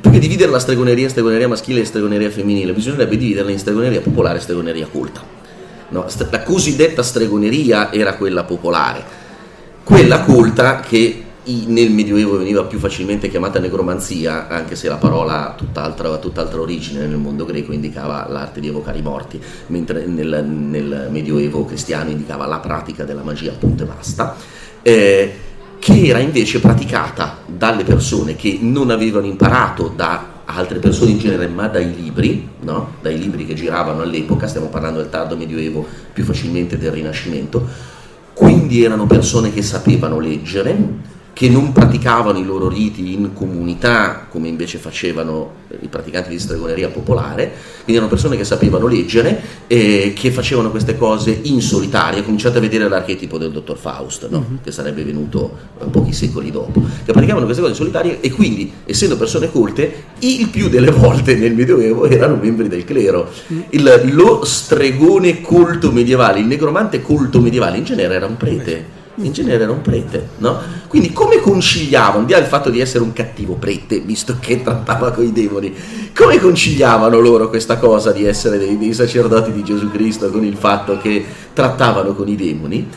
[0.00, 4.38] più dividere la stregoneria in stregoneria maschile e stregoneria femminile, bisognerebbe dividerla in stregoneria popolare
[4.38, 5.20] e stregoneria culta.
[5.88, 6.06] No?
[6.30, 9.02] La cosiddetta stregoneria era quella popolare,
[9.82, 11.23] quella culta che
[11.66, 17.06] nel Medioevo veniva più facilmente chiamata negromanzia, anche se la parola ha tutt'altra, tutt'altra, origine
[17.06, 22.46] nel mondo greco indicava l'arte di evocare i morti, mentre nel, nel Medioevo cristiano indicava
[22.46, 24.36] la pratica della magia, appunto e basta.
[24.82, 25.32] Eh,
[25.78, 31.46] che era invece praticata dalle persone che non avevano imparato da altre persone in genere,
[31.46, 32.94] ma dai libri, no?
[33.02, 37.66] dai libri che giravano all'epoca, stiamo parlando del tardo medioevo, più facilmente del Rinascimento,
[38.32, 44.46] quindi erano persone che sapevano leggere, che non praticavano i loro riti in comunità come
[44.46, 47.50] invece facevano i praticanti di stregoneria popolare,
[47.82, 52.22] quindi erano persone che sapevano leggere e che facevano queste cose in solitaria.
[52.22, 54.38] Cominciate a vedere l'archetipo del dottor Faust, no?
[54.38, 54.58] uh-huh.
[54.62, 58.72] che sarebbe venuto eh, pochi secoli dopo, che praticavano queste cose in solitaria e quindi,
[58.84, 63.28] essendo persone colte, il più delle volte nel Medioevo erano membri del clero.
[63.48, 63.64] Uh-huh.
[63.70, 69.32] Il, lo stregone colto medievale, il negromante colto medievale in genere era un prete in
[69.32, 70.58] genere era un prete, no?
[70.88, 75.24] Quindi come conciliavano, là del fatto di essere un cattivo prete, visto che trattava con
[75.24, 75.72] i demoni,
[76.14, 80.56] come conciliavano loro questa cosa di essere dei, dei sacerdoti di Gesù Cristo con il
[80.56, 82.88] fatto che trattavano con i demoni?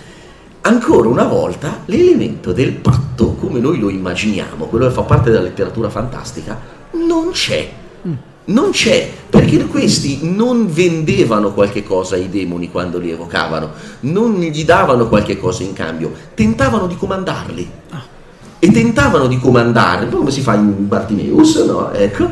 [0.61, 5.43] Ancora una volta l'elemento del patto, come noi lo immaginiamo, quello che fa parte della
[5.43, 6.59] letteratura fantastica,
[6.91, 7.69] non c'è
[8.47, 13.71] non c'è, perché questi non vendevano qualche cosa ai demoni quando li evocavano,
[14.01, 17.69] non gli davano qualche cosa in cambio, tentavano di comandarli.
[17.91, 18.03] Ah.
[18.59, 21.91] E tentavano di comandarli, come si fa in Bartimeus, no?
[21.91, 22.27] Ecco,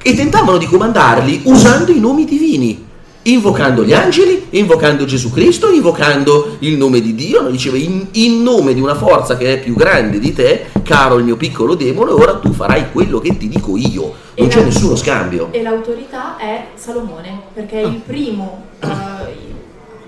[0.00, 2.85] e tentavano di comandarli usando i nomi divini
[3.26, 7.50] invocando gli angeli, invocando Gesù Cristo, invocando il nome di Dio, no?
[7.50, 11.24] diceva in, in, nome di una forza che è più grande di te, caro il
[11.24, 14.94] mio piccolo demone, ora tu farai quello che ti dico io, non e c'è nessuno
[14.94, 15.48] scambio.
[15.50, 18.88] E l'autorità è Salomone, perché è il primo, uh,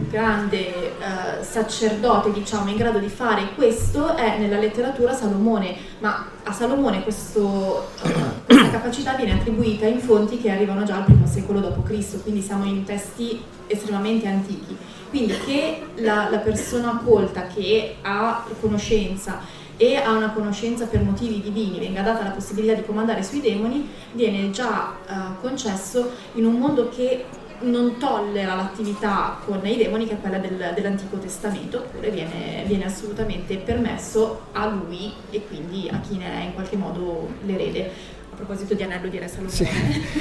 [0.09, 6.53] grande uh, sacerdote, diciamo, in grado di fare questo è nella letteratura Salomone, ma a
[6.53, 8.09] Salomone questo, uh,
[8.46, 12.64] questa capacità viene attribuita in fonti che arrivano già al primo secolo d.C., quindi siamo
[12.64, 14.76] in testi estremamente antichi.
[15.11, 19.40] Quindi che la, la persona colta che ha conoscenza
[19.76, 23.88] e ha una conoscenza per motivi divini, venga data la possibilità di comandare sui demoni,
[24.12, 27.24] viene già uh, concesso in un mondo che
[27.61, 32.84] non tollera l'attività con i demoni che è quella del, dell'Antico Testamento, oppure viene, viene,
[32.84, 38.16] assolutamente permesso a lui e quindi a chi ne è in qualche modo l'erede.
[38.30, 39.28] A proposito di anello di Re.
[39.46, 39.66] Sì.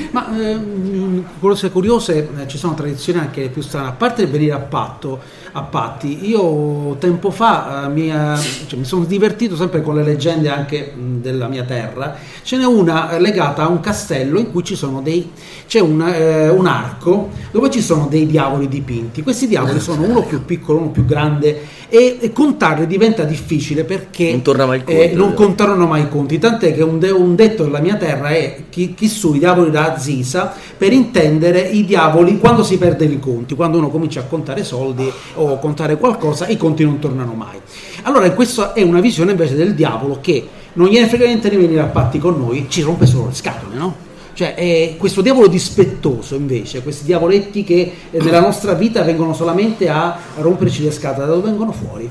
[0.09, 3.91] Ma ehm, quello che è curioso è eh, ci sono tradizioni anche più strane, a
[3.91, 5.21] parte il venire a patto,
[5.57, 6.27] a patti.
[6.29, 8.37] Io tempo fa eh, mi, eh,
[8.67, 12.15] cioè, mi, sono divertito sempre con le leggende anche della mia terra.
[12.43, 15.31] Ce n'è una eh, legata a un castello in cui ci sono dei,
[15.67, 19.23] c'è un, eh, un, arco dove ci sono dei diavoli dipinti.
[19.23, 24.31] Questi diavoli sono uno più piccolo, uno più grande e, e contarli diventa difficile perché
[24.31, 26.37] non, conti, eh, non contarono mai i conti.
[26.37, 29.71] Tant'è che un, de, un, detto della mia terra è chi, chi su i diavoli
[29.71, 34.23] da Zisa per intendere i diavoli quando si perde i conti, quando uno comincia a
[34.23, 37.57] contare soldi o contare qualcosa, i conti non tornano mai.
[38.03, 41.81] Allora questa è una visione invece del diavolo che non gliene frega niente di venire
[41.81, 44.05] a patti con noi, ci rompe solo le scatole, no?
[44.33, 50.15] Cioè questo diavolo dispettoso invece, questi diavoletti che eh, nella nostra vita vengono solamente a
[50.37, 52.07] romperci le scatole, da dove vengono fuori?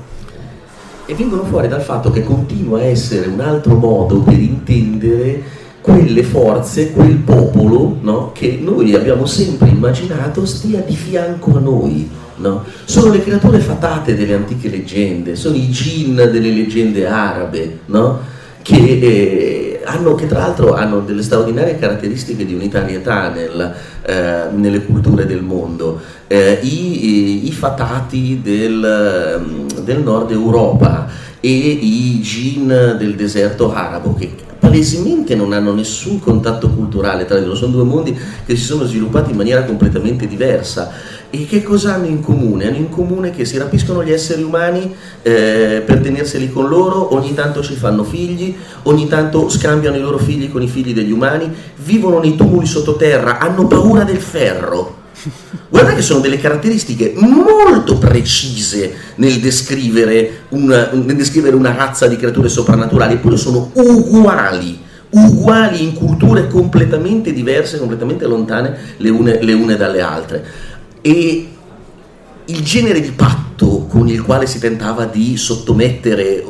[1.05, 5.41] E vengono fuori dal fatto che continua a essere un altro modo per intendere
[5.79, 8.31] quelle forze, quel popolo no?
[8.33, 12.63] che noi abbiamo sempre immaginato stia di fianco a noi No?
[12.85, 18.35] Sono le creature fatate delle antiche leggende, sono i jinn delle leggende arabe, no?
[18.67, 24.83] che, eh, hanno, che, tra l'altro hanno delle straordinarie caratteristiche di unitarietà nel, eh, nelle
[24.83, 26.01] culture del mondo.
[26.27, 31.07] Eh, i, i, fatati del, del, nord Europa
[31.39, 34.29] e i jinn del deserto arabo, che
[34.59, 39.31] palesemente non hanno nessun contatto culturale tra loro, sono due mondi che si sono sviluppati
[39.31, 40.91] in maniera completamente diversa
[41.29, 42.67] e che cosa hanno in comune?
[42.67, 47.33] Hanno in comune che si rapiscono gli esseri umani eh, per tenerseli con loro, ogni
[47.33, 51.51] tanto ci fanno figli, ogni tanto scambiano i loro figli con i figli degli umani,
[51.83, 54.95] vivono nei tumuli sottoterra, hanno paura del ferro.
[55.67, 62.15] Guarda che sono delle caratteristiche molto precise nel descrivere una, nel descrivere una razza di
[62.15, 69.53] creature soprannaturali, eppure sono uguali uguali in culture completamente diverse, completamente lontane le une, le
[69.53, 70.43] une dalle altre
[71.07, 71.47] e
[72.43, 76.43] il genere di patto con il quale si tentava di sottomettere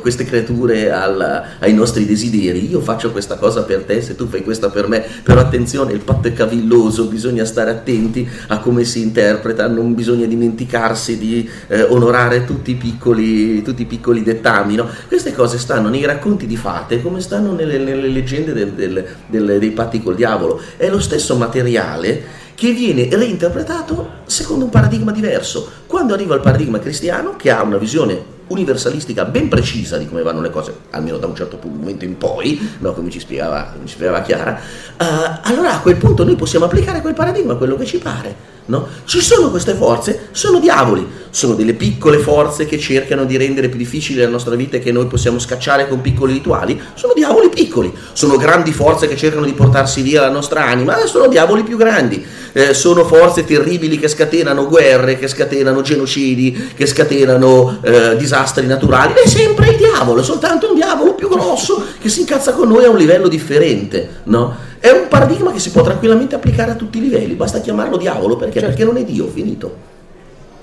[0.00, 4.42] queste creature al, ai nostri desideri, io faccio questa cosa per te se tu fai
[4.42, 9.02] questa per me, però attenzione, il patto è cavilloso, bisogna stare attenti a come si
[9.02, 14.88] interpreta, non bisogna dimenticarsi di eh, onorare tutti i piccoli, tutti i piccoli dettami, no?
[15.06, 19.58] queste cose stanno nei racconti di fate come stanno nelle, nelle leggende del, del, del,
[19.58, 25.70] dei patti col diavolo, è lo stesso materiale che viene reinterpretato secondo un paradigma diverso.
[25.86, 30.40] Quando arriva il paradigma cristiano, che ha una visione universalistica ben precisa di come vanno
[30.40, 33.94] le cose, almeno da un certo momento in poi, no, come, ci spiegava, come ci
[33.94, 34.58] spiegava Chiara,
[34.98, 35.04] uh,
[35.42, 38.56] allora a quel punto noi possiamo applicare quel paradigma a quello che ci pare.
[38.68, 38.86] No?
[39.04, 43.78] Ci sono queste forze, sono diavoli, sono delle piccole forze che cercano di rendere più
[43.78, 47.90] difficile la nostra vita e che noi possiamo scacciare con piccoli rituali, sono diavoli piccoli,
[48.12, 52.22] sono grandi forze che cercano di portarsi via la nostra anima, sono diavoli più grandi,
[52.52, 59.14] eh, sono forze terribili che scatenano guerre, che scatenano genocidi, che scatenano eh, disastri naturali,
[59.14, 62.84] è sempre il diavolo, è soltanto un diavolo più grosso che si incazza con noi
[62.84, 64.54] a un livello differente, no?
[64.78, 68.36] È un paradigma che si può tranquillamente applicare a tutti i livelli, basta chiamarlo diavolo
[68.36, 68.68] perché, certo.
[68.68, 69.76] perché non è Dio, finito.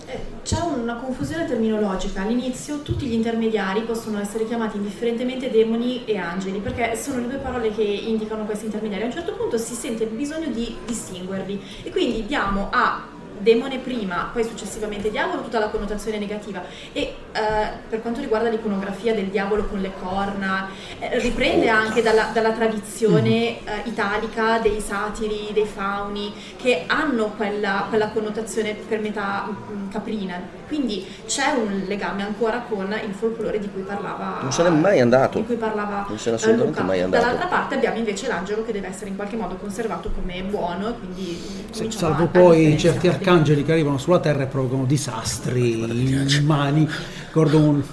[0.05, 2.21] Eh, c'è una confusione terminologica.
[2.21, 7.37] All'inizio tutti gli intermediari possono essere chiamati indifferentemente demoni e angeli, perché sono le due
[7.37, 9.03] parole che indicano questi intermediari.
[9.03, 13.03] A un certo punto si sente il bisogno di distinguerli e quindi diamo a
[13.37, 16.63] demone prima, poi successivamente diavolo, tutta la connotazione negativa.
[16.93, 17.15] E
[17.89, 20.69] per quanto riguarda l'iconografia del diavolo con le corna,
[20.99, 27.85] eh, riprende anche dalla, dalla tradizione eh, italica dei satiri, dei fauni, che hanno quella,
[27.89, 30.41] quella connotazione per metà mh, mm, caprina.
[30.67, 34.39] Quindi c'è un legame ancora con il folklore di cui parlava.
[34.41, 35.39] Non se n'è mai andato.
[35.39, 36.83] Di cui parlava non se n'è assolutamente Luca.
[36.83, 37.23] mai andato.
[37.23, 40.93] Dall'altra parte abbiamo invece l'angelo che deve essere in qualche modo conservato come buono e
[40.97, 41.63] quindi.
[41.69, 45.83] Sì, salvo poi certi arcangeli che arrivano sulla terra e provocano disastri
[46.37, 46.89] immani.
[47.35, 47.83] Ricordo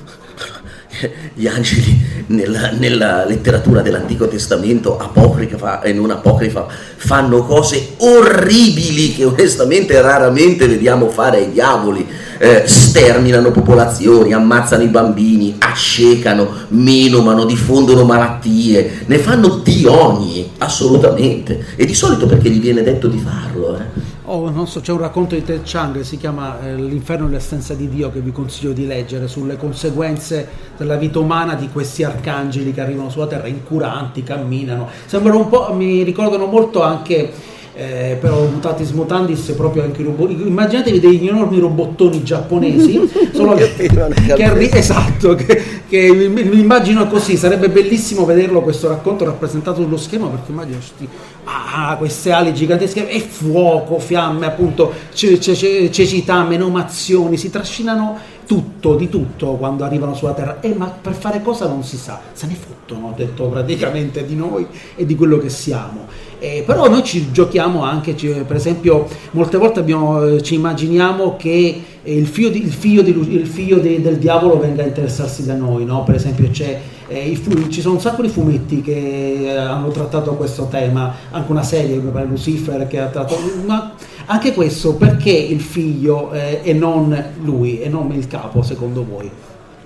[1.34, 9.24] gli angeli nella, nella, letteratura dell'Antico Testamento apocrifa e non apocrifa fanno cose orribili che
[9.24, 12.06] onestamente raramente vediamo fare ai diavoli
[12.38, 21.66] eh, sterminano popolazioni, ammazzano i bambini, accecano, menomano, diffondono malattie, ne fanno di ogni, assolutamente.
[21.74, 23.76] E di solito perché gli viene detto di farlo.
[23.76, 24.11] Eh.
[24.34, 27.74] Oh, so, c'è un racconto di Ted Chang che si chiama eh, L'inferno e l'essenza
[27.74, 32.72] di Dio che vi consiglio di leggere sulle conseguenze della vita umana di questi arcangeli
[32.72, 34.88] che arrivano sulla terra, incuranti, camminano.
[35.04, 37.30] Sembrano un po', mi ricordano molto anche
[37.74, 43.00] eh, però mutatis mutandis proprio anche i robot immaginatevi degli enormi robottoni giapponesi
[43.32, 49.24] solo che, che arri- esatto che, che mi immagino così sarebbe bellissimo vederlo questo racconto
[49.24, 51.08] rappresentato sullo schermo perché immagino questi,
[51.44, 58.96] ah, queste ali gigantesche e fuoco, fiamme appunto ce- ce- cecità, menomazioni si trascinano tutto,
[58.96, 60.58] di tutto quando arrivano sulla Terra.
[60.60, 64.34] Eh, ma per fare cosa non si sa, se ne fottono, ho detto praticamente di
[64.34, 66.06] noi e di quello che siamo.
[66.42, 71.82] Eh, però noi ci giochiamo anche, per esempio, molte volte abbiamo, eh, ci immaginiamo che
[72.02, 75.54] il figlio, di, il figlio, di, il figlio di, del diavolo venga a interessarsi da
[75.54, 76.02] noi, no?
[76.02, 80.66] per esempio c'è eh, ci sono un sacco di fumetti che eh, hanno trattato questo
[80.66, 83.38] tema, anche una serie, pare Lucifer, che ha trattato...
[83.64, 83.94] Ma
[84.26, 89.30] anche questo, perché il figlio eh, e non lui, e non il capo, secondo voi?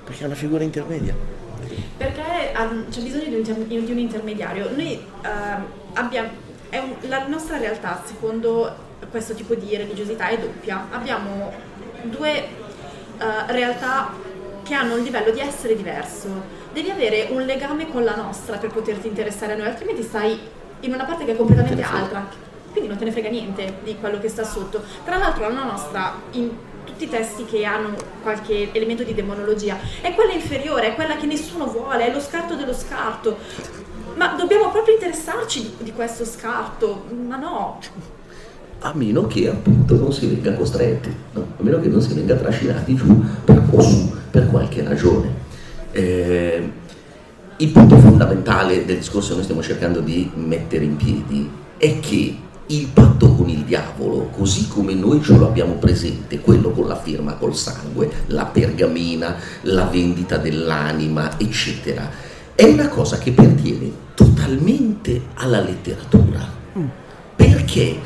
[0.05, 1.15] Perché è una figura intermedia.
[1.99, 2.23] Perché
[2.59, 4.71] um, c'è bisogno di un, inter- di un intermediario.
[4.75, 6.45] Noi uh, abbiamo...
[6.71, 10.89] Un, la nostra realtà, secondo questo tipo di religiosità, è doppia.
[10.91, 11.53] Abbiamo
[12.03, 12.49] due
[13.19, 14.13] uh, realtà
[14.63, 18.71] che hanno un livello di essere diverso devi avere un legame con la nostra per
[18.71, 20.39] poterti interessare a noi, altrimenti stai
[20.81, 22.29] in una parte che è completamente altra,
[22.71, 24.83] quindi non te ne frega niente di quello che sta sotto.
[25.03, 26.51] Tra l'altro la nostra, in
[26.85, 31.25] tutti i testi che hanno qualche elemento di demonologia, è quella inferiore, è quella che
[31.25, 33.39] nessuno vuole, è lo scarto dello scarto.
[34.17, 37.79] Ma dobbiamo proprio interessarci di questo scarto, ma no.
[38.81, 41.47] A meno che appunto non si venga costretti, no?
[41.59, 45.45] a meno che non si venga trascinati giù per, su per qualche ragione.
[45.93, 46.71] Eh,
[47.59, 52.39] il punto fondamentale del discorso che noi stiamo cercando di mettere in piedi è che
[52.69, 56.97] il patto con il diavolo, così come noi ce lo abbiamo presente, quello con la
[56.97, 62.11] firma col sangue, la pergamena, la vendita dell'anima, eccetera,
[62.57, 66.55] è una cosa che pertiene totalmente alla letteratura.
[67.37, 67.99] Perché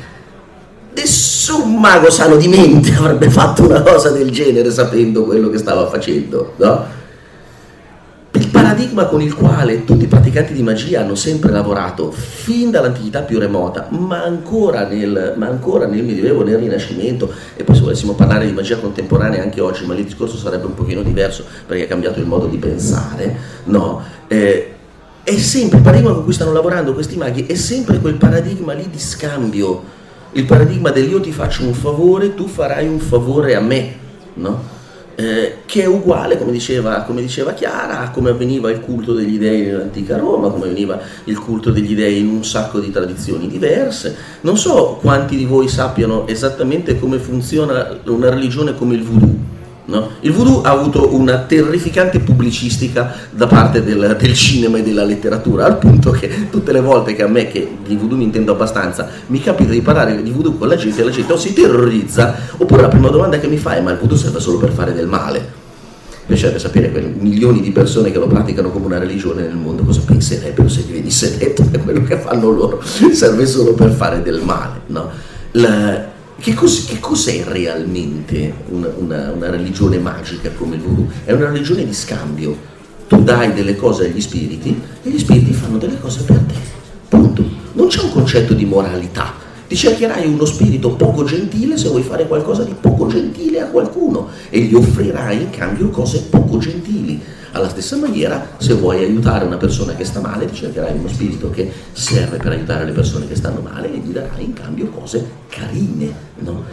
[0.93, 5.87] nessun mago sano di mente avrebbe fatto una cosa del genere sapendo quello che stava
[5.87, 6.99] facendo, no?
[8.41, 13.21] Il paradigma con il quale tutti i praticanti di magia hanno sempre lavorato, fin dall'antichità
[13.21, 18.13] più remota, ma ancora nel, ma ancora nel Medioevo, nel Rinascimento, e poi se volessimo
[18.13, 21.83] parlare di magia contemporanea anche oggi, ma lì il discorso sarebbe un pochino diverso perché
[21.83, 24.01] è cambiato il modo di pensare, no?
[24.27, 24.73] Eh,
[25.21, 28.89] è sempre il paradigma con cui stanno lavorando questi maghi, è sempre quel paradigma lì
[28.89, 29.83] di scambio,
[30.31, 33.93] il paradigma del io ti faccio un favore, tu farai un favore a me,
[34.33, 34.79] no?
[35.21, 39.37] Eh, che è uguale, come diceva, come diceva, Chiara, a come avveniva il culto degli
[39.37, 44.15] dei nell'antica Roma, come avveniva il culto degli dei in un sacco di tradizioni diverse.
[44.41, 49.50] Non so quanti di voi sappiano esattamente come funziona una religione come il voodoo.
[49.83, 50.09] No?
[50.21, 55.65] Il voodoo ha avuto una terrificante pubblicistica da parte del, del, cinema e della letteratura,
[55.65, 59.09] al punto che tutte le volte che a me, che di voodoo mi intendo abbastanza,
[59.27, 62.81] mi capita di parlare di voodoo con la gente, la gente o si terrorizza, oppure
[62.81, 65.07] la prima domanda che mi fa è ma il voodoo serve solo per fare del
[65.07, 65.59] male.
[66.27, 70.01] Piacerebbe sapere quei milioni di persone che lo praticano come una religione nel mondo cosa
[70.05, 74.41] penserebbero se gli venisse detto che quello che fanno loro serve solo per fare del
[74.41, 74.81] male.
[74.85, 75.09] No?
[75.53, 76.10] La,
[76.41, 81.07] che, cos- che, cos'è realmente una, una, una, religione magica come il voodoo?
[81.23, 82.69] È una religione di scambio.
[83.07, 86.55] Tu dai delle cose agli spiriti e gli spiriti fanno delle cose per te.
[87.07, 87.43] Punto.
[87.73, 89.33] Non c'è un concetto di moralità.
[89.67, 94.29] Ti cercherai uno spirito poco gentile se vuoi fare qualcosa di poco gentile a qualcuno
[94.49, 97.21] e gli offrirai in cambio cose poco gentili.
[97.53, 101.49] Alla stessa maniera, se vuoi aiutare una persona che sta male, ti cercherai uno spirito
[101.49, 105.29] che serve per aiutare le persone che stanno male e gli darai in cambio cose
[105.49, 106.13] carine.
[106.39, 106.63] No?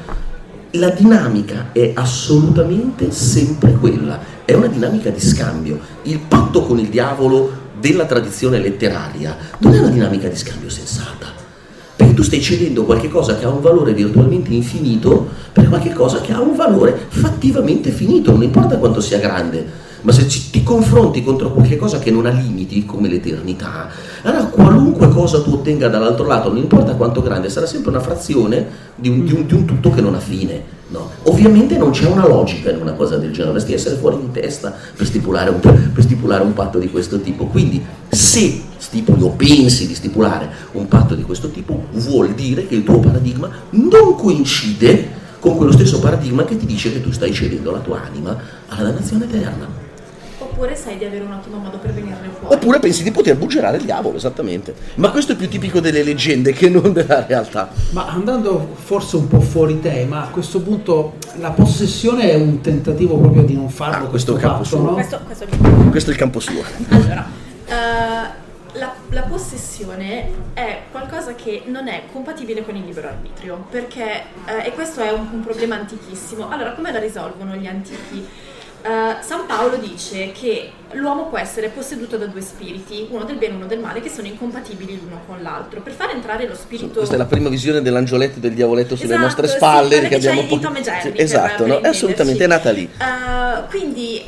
[0.73, 5.81] La dinamica è assolutamente sempre quella, è una dinamica di scambio.
[6.03, 11.27] Il patto con il diavolo della tradizione letteraria non è una dinamica di scambio sensata.
[11.97, 16.41] Perché tu stai cedendo qualcosa che ha un valore virtualmente infinito per qualcosa che ha
[16.41, 21.51] un valore fattivamente finito, non importa quanto sia grande ma se ci, ti confronti contro
[21.53, 23.89] qualcosa che non ha limiti, come l'eternità,
[24.23, 28.67] allora qualunque cosa tu ottenga dall'altro lato, non importa quanto grande, sarà sempre una frazione
[28.95, 30.77] di un, di un, di un tutto che non ha fine.
[30.91, 31.11] No.
[31.25, 34.75] Ovviamente non c'è una logica in una cosa del genere, dovresti essere fuori di testa
[34.97, 37.45] per stipulare, un, per stipulare un patto di questo tipo.
[37.45, 42.75] Quindi se stipuli o pensi di stipulare un patto di questo tipo, vuol dire che
[42.75, 47.35] il tuo paradigma non coincide con quello stesso paradigma che ti dice che tu stai
[47.35, 48.37] cedendo la tua anima
[48.69, 49.88] alla dannazione eterna
[50.59, 52.53] oppure sai di avere un ottimo modo per venirne fuori.
[52.53, 54.75] Oppure pensi di poter bugerare il diavolo, esattamente.
[54.97, 57.71] Ma questo è più tipico delle leggende che non della realtà.
[57.91, 63.17] Ma andando forse un po' fuori tema, a questo punto la possessione è un tentativo
[63.19, 64.07] proprio di non farlo.
[64.07, 64.83] Ah, questo, questo è il campo fatto, suo.
[64.83, 64.95] No?
[64.95, 65.47] Questo, questo,
[65.91, 66.63] questo, è il campo suo.
[66.89, 67.27] Allora,
[67.69, 74.25] uh, la, la, possessione è qualcosa che non è compatibile con il libero arbitrio, perché,
[74.45, 76.49] uh, e questo è un, un problema antichissimo.
[76.49, 78.27] Allora, come la risolvono gli antichi?
[78.81, 83.55] Uh, San Paolo dice che l'uomo può essere posseduto da due spiriti, uno del bene
[83.55, 85.81] e uno del male, che sono incompatibili l'uno con l'altro.
[85.81, 86.99] Per far entrare lo spirito.
[86.99, 90.01] Questa è la prima visione dell'angioletto e del diavoletto sulle esatto, nostre spalle.
[90.03, 91.77] Sì, che abbiamo po- Tom e Jerry, sì, esatto, no?
[91.79, 92.89] assolutamente, è nata lì.
[92.99, 94.23] Uh, quindi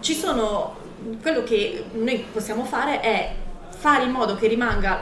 [0.00, 0.84] ci sono.
[1.20, 3.34] Quello che noi possiamo fare è
[3.86, 4.98] fare in modo che rimanga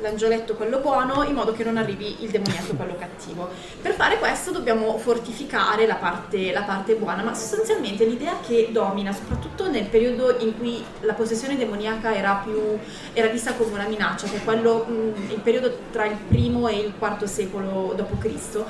[0.00, 3.48] l'angioletto quello buono, in modo che non arrivi il demoniaco quello cattivo.
[3.80, 9.12] Per fare questo dobbiamo fortificare la parte, la parte buona, ma sostanzialmente l'idea che domina,
[9.12, 12.76] soprattutto nel periodo in cui la possessione demoniaca era, più,
[13.12, 16.78] era vista come una minaccia, che è quello, mh, il periodo tra il primo e
[16.78, 18.64] il quarto secolo d.C.,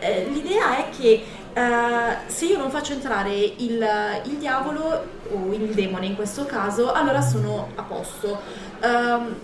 [0.00, 1.22] eh, l'idea è che
[1.54, 3.86] Uh, se io non faccio entrare il,
[4.24, 8.40] il, diavolo o il demone in questo caso, allora sono a posto.
[8.82, 9.34] Um,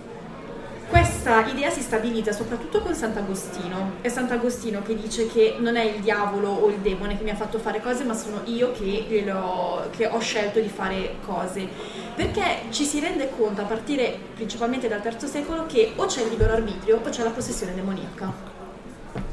[0.89, 3.97] questa idea si stabilizza soprattutto con Sant'Agostino.
[4.01, 7.37] È Sant'Agostino che dice che non è il diavolo o il demone che mi ha
[7.37, 11.69] fatto fare cose, ma sono io che, che ho scelto di fare cose.
[12.15, 16.31] Perché ci si rende conto, a partire principalmente dal III secolo, che o c'è il
[16.31, 18.33] libero arbitrio o c'è la possessione demoniaca.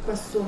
[0.03, 0.43] Questo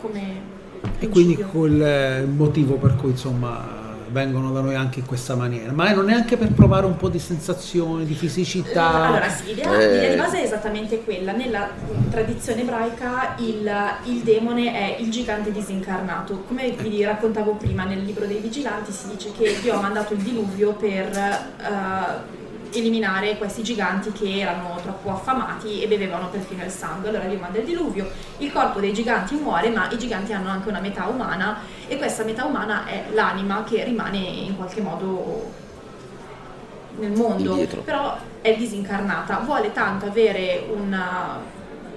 [0.00, 0.53] come
[0.98, 3.82] e quindi quel motivo per cui insomma
[4.14, 7.08] vengono da noi anche in questa maniera, ma non è anche per provare un po'
[7.08, 9.06] di sensazioni, di fisicità.
[9.06, 9.92] Allora sì, l'idea, eh.
[9.92, 11.32] l'idea di base è esattamente quella.
[11.32, 11.68] Nella
[12.10, 13.68] tradizione ebraica il,
[14.04, 16.44] il, demone è il gigante disincarnato.
[16.46, 20.20] Come vi raccontavo prima nel libro dei vigilanti si dice che Dio ha mandato il
[20.20, 21.08] diluvio per...
[21.58, 22.42] Uh,
[22.74, 27.08] eliminare questi giganti che erano troppo affamati e bevevano perfino il sangue.
[27.08, 30.68] Allora Dio manda il diluvio, il corpo dei giganti muore, ma i giganti hanno anche
[30.68, 35.62] una metà umana e questa metà umana è l'anima che rimane in qualche modo
[36.98, 37.80] nel mondo, Indietro.
[37.82, 41.38] però è disincarnata, vuole tanto avere una,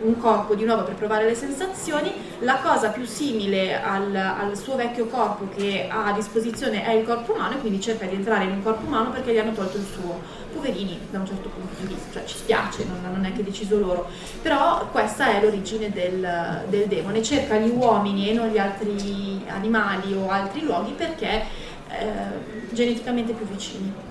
[0.01, 4.75] un corpo di nuovo per provare le sensazioni, la cosa più simile al, al, suo
[4.75, 8.45] vecchio corpo che ha a disposizione è il corpo umano e quindi cerca di entrare
[8.45, 10.45] in un corpo umano perché gli hanno tolto il suo.
[10.53, 13.77] Poverini da un certo punto di vista, cioè ci spiace, non, non è che deciso
[13.77, 14.09] loro,
[14.41, 20.13] però questa è l'origine del, del demone, cerca gli uomini e non gli altri animali
[20.13, 21.43] o altri luoghi perché
[21.89, 24.07] eh, geneticamente più vicini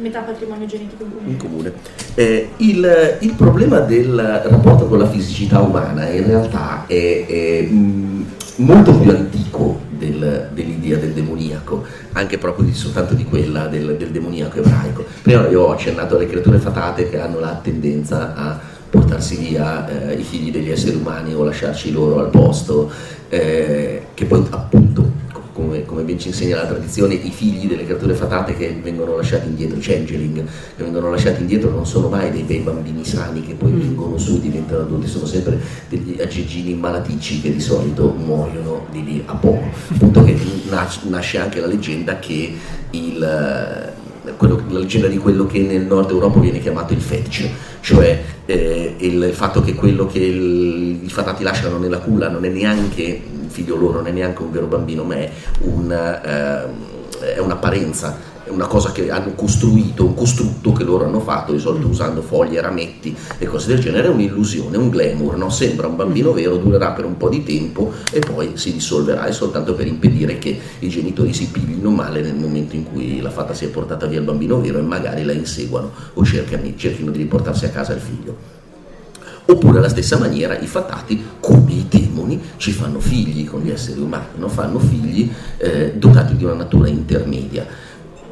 [0.00, 1.30] metà patrimonio genetico in comune.
[1.30, 1.72] In comune.
[2.14, 8.22] Eh, il, il, problema del rapporto con la fisicità umana in realtà è, è mm,
[8.56, 14.10] molto più antico del, dell'idea del demoniaco, anche proprio di, soltanto di quella del, del
[14.10, 15.04] demoniaco ebraico.
[15.22, 20.14] Prima io ho accennato alle creature fatate che hanno la tendenza a portarsi via eh,
[20.14, 22.90] i figli degli esseri umani o lasciarci loro al posto,
[23.28, 25.19] eh, che poi appunto
[25.60, 29.48] come, come, ben ci insegna la tradizione, i figli delle creature fatate che vengono lasciati
[29.48, 30.44] indietro, i changeling,
[30.76, 33.80] che vengono lasciati indietro non sono mai dei bei bambini sani che poi mm.
[33.80, 39.04] vengono su e diventano adulti, sono sempre degli aggeggini malaticci che di solito muoiono di
[39.04, 39.64] lì a poco.
[39.92, 40.36] Appunto che
[41.08, 42.52] nasce anche la leggenda che
[42.90, 43.98] il
[44.36, 47.48] quello, la leggenda di quello che nel nord Europa viene chiamato il fetch,
[47.80, 52.48] cioè eh, il fatto che quello che il, i fatati lasciano nella culla non è
[52.48, 53.20] neanche
[53.60, 55.30] figlio loro, non è neanche un vero bambino, ma è,
[55.60, 61.52] un, eh, è un'apparenza una cosa che hanno costruito, un costrutto che loro hanno fatto,
[61.52, 61.90] di solito mm.
[61.90, 65.50] usando foglie, rametti e cose del genere, è un'illusione, un glamour, no?
[65.50, 66.34] sembra un bambino mm.
[66.34, 70.38] vero, durerà per un po' di tempo e poi si dissolverà, è soltanto per impedire
[70.38, 74.06] che i genitori si piglino male nel momento in cui la fata si è portata
[74.06, 77.92] via il bambino vero e magari la inseguano o cercano, cerchino di riportarsi a casa
[77.92, 78.59] il figlio.
[79.50, 84.00] Oppure alla stessa maniera i fatati, come i demoni, ci fanno figli con gli esseri
[84.00, 84.48] umani, no?
[84.48, 87.66] fanno figli eh, dotati di una natura intermedia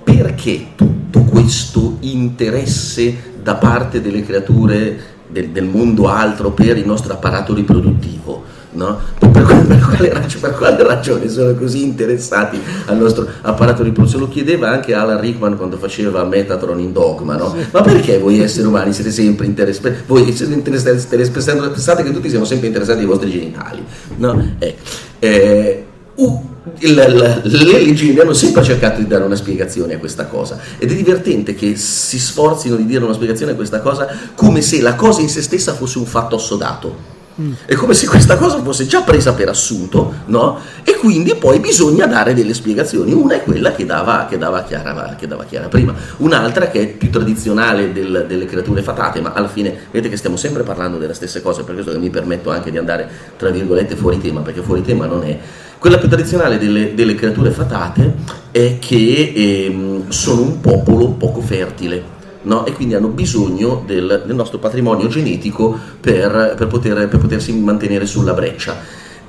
[0.05, 7.13] perché tutto questo interesse da parte delle creature del, del mondo altro per il nostro
[7.13, 8.45] apparato riproduttivo?
[8.71, 8.99] No?
[9.19, 14.21] Per, per, quale ragione, per, quale ragione, sono così interessati al nostro apparato riproduttivo?
[14.21, 17.55] Lo chiedeva anche Alan Rickman quando faceva Metatron in Dogma, no?
[17.71, 19.97] Ma perché voi esseri umani siete sempre interessati?
[20.07, 23.83] Voi siete interessati, pensate che tutti siamo sempre interessati ai vostri genitali,
[24.17, 24.57] no?
[24.59, 24.77] Eh,
[25.19, 26.49] eh, uh,
[26.81, 30.95] il, le leggende hanno sempre cercato di dare una spiegazione a questa cosa ed è
[30.95, 35.21] divertente che si sforzino di dire una spiegazione a questa cosa come se la cosa
[35.21, 37.17] in se stessa fosse un fatto assodato.
[37.65, 40.59] È come se questa cosa fosse già presa per assunto, no?
[40.83, 43.13] E quindi poi bisogna dare delle spiegazioni.
[43.13, 46.87] Una è quella che dava, che dava, Chiara, che dava Chiara, prima, un'altra che è
[46.89, 51.15] più tradizionale del, delle creature fatate, ma alla fine vedete che stiamo sempre parlando delle
[51.15, 54.63] stesse cose, per questo che mi permetto anche di andare, tra virgolette, fuori tema, perché
[54.63, 55.39] fuori tema non è
[55.79, 58.15] quella più tradizionale delle, delle creature fatate
[58.51, 62.18] è che ehm, sono un popolo poco fertile.
[62.49, 62.65] No?
[62.65, 68.07] e quindi hanno bisogno del, del nostro patrimonio genetico per, per, poter, per, potersi mantenere
[68.07, 68.77] sulla breccia.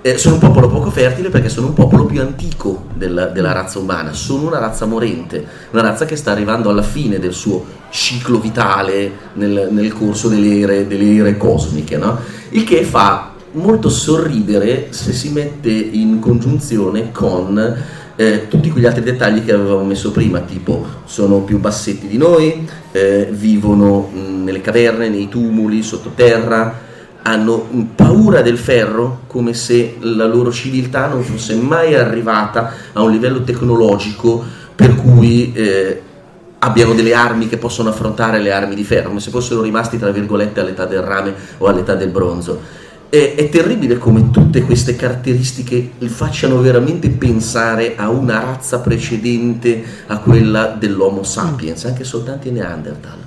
[0.02, 3.80] Eh, sono un popolo poco fertile perché sono un popolo più antico della, della, razza
[3.80, 8.40] umana, sono una razza morente, una razza che sta arrivando alla fine del suo ciclo
[8.40, 12.18] vitale nel, nel corso delle ere, delle ere cosmiche, no?
[12.52, 17.78] il che fa molto sorridere se si mette in congiunzione con
[18.20, 22.68] eh, tutti quegli altri dettagli che avevamo messo prima, tipo sono più bassetti di noi,
[22.92, 26.88] eh, vivono mh, nelle caverne, nei tumuli, sottoterra,
[27.22, 27.66] hanno
[27.96, 33.42] paura del ferro come se la loro civiltà non fosse mai arrivata a un livello
[33.44, 34.44] tecnologico
[34.76, 36.02] per cui eh,
[36.60, 40.12] abbiano delle armi che possono affrontare le armi di ferro, come se fossero rimasti tra
[40.12, 45.93] virgolette all'età del rame o all'età del bronzo è, è, terribile come tutte queste caratteristiche
[46.05, 53.18] facciano veramente pensare a una razza precedente a quella dell'Homo sapiens, anche soltanto i Neanderthal.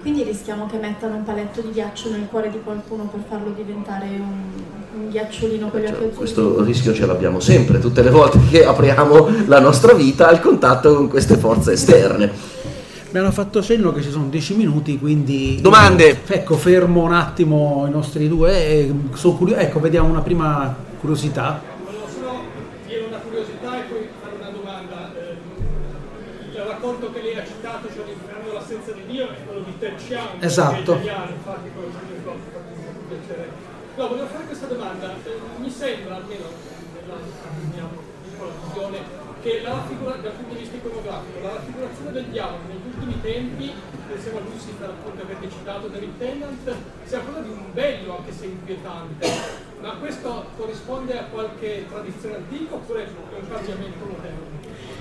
[0.00, 4.06] Quindi rischiamo che mettano un paletto di ghiaccio nel cuore di qualcuno per farlo diventare
[4.06, 6.14] un, un ghiacciolino con gli occhi azzurri.
[6.14, 10.94] Questo rischio ce l'abbiamo sempre, tutte le volte che apriamo la nostra vita al contatto
[10.94, 12.30] con queste forze esterne.
[13.10, 15.58] Mi hanno fatto cenno che ci sono 10 minuti, quindi...
[15.62, 16.20] Domande!
[16.26, 19.60] Ecco, fermo un attimo i nostri due e sono curioso.
[19.60, 21.58] Ecco, vediamo una prima curiosità.
[21.86, 22.40] Volevo solo
[22.86, 25.10] dire una curiosità e poi fare una domanda.
[25.14, 25.36] Eh,
[26.52, 30.28] il racconto che lei ha citato, cioè l'inferno l'assenza di Dio, è quello di Terciano.
[30.40, 30.92] Esatto.
[30.92, 31.70] Italiano, infatti,
[33.96, 35.14] No, volevo fare questa domanda.
[35.24, 36.44] Eh, mi sembra, almeno
[36.92, 37.18] nella
[37.72, 37.88] mia
[38.22, 38.98] piccola visione,
[39.48, 43.72] che la raffigura, dal punto di vista iconografico, la raffigurazione del diavolo negli ultimi tempi,
[44.06, 46.74] pensiamo a Lucifer appunto avete citato David Tennant,
[47.04, 49.26] sia quella di un bello anche se inquietante,
[49.80, 54.46] ma questo corrisponde a qualche tradizione antica oppure è un cambiamento moderno?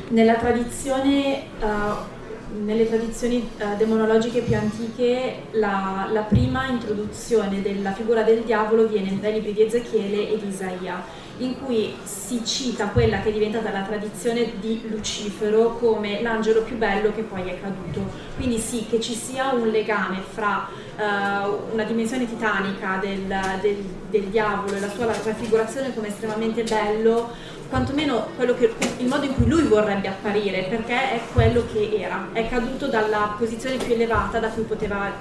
[0.09, 2.15] Nella tradizione uh
[2.49, 9.19] nelle tradizioni uh, demonologiche più antiche la, la, prima introduzione della figura del diavolo viene
[9.19, 11.03] dai libri di Ezechiele e di Isaia
[11.39, 16.77] in cui si cita quella che è diventata la tradizione di Lucifero come l'angelo più
[16.77, 18.25] bello che poi è caduto.
[18.35, 20.67] Quindi sì, che ci sia un legame fra
[20.97, 23.77] uh, una dimensione titanica del, del,
[24.09, 27.31] del, diavolo e la sua raffigurazione come estremamente bello,
[27.69, 28.27] quantomeno
[28.57, 32.87] che, il modo in cui lui vorrebbe apparire, perché è quello che era, è caduto
[32.87, 35.11] dalla posizione più elevata da cui poteva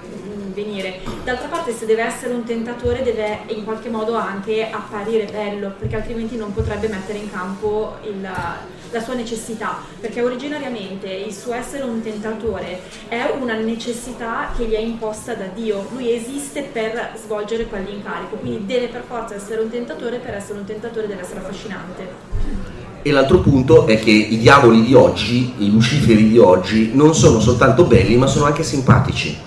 [0.56, 1.00] venire.
[1.22, 5.96] D'altra parte se deve essere un tentatore deve in qualche modo anche apparire bello, perché
[5.96, 11.82] altrimenti non potrebbe mettere in campo il, la sua necessità, perché originariamente il suo essere
[11.82, 17.66] un tentatore è una necessità che gli è imposta da Dio, lui esiste per svolgere
[17.66, 22.74] quell'incarico, quindi deve per forza essere un tentatore, per essere un tentatore deve essere affascinante.
[23.02, 27.38] E l'altro punto è che i diavoli di oggi, i luciferi di oggi, non sono
[27.38, 29.38] soltanto belli, ma sono anche simpatici.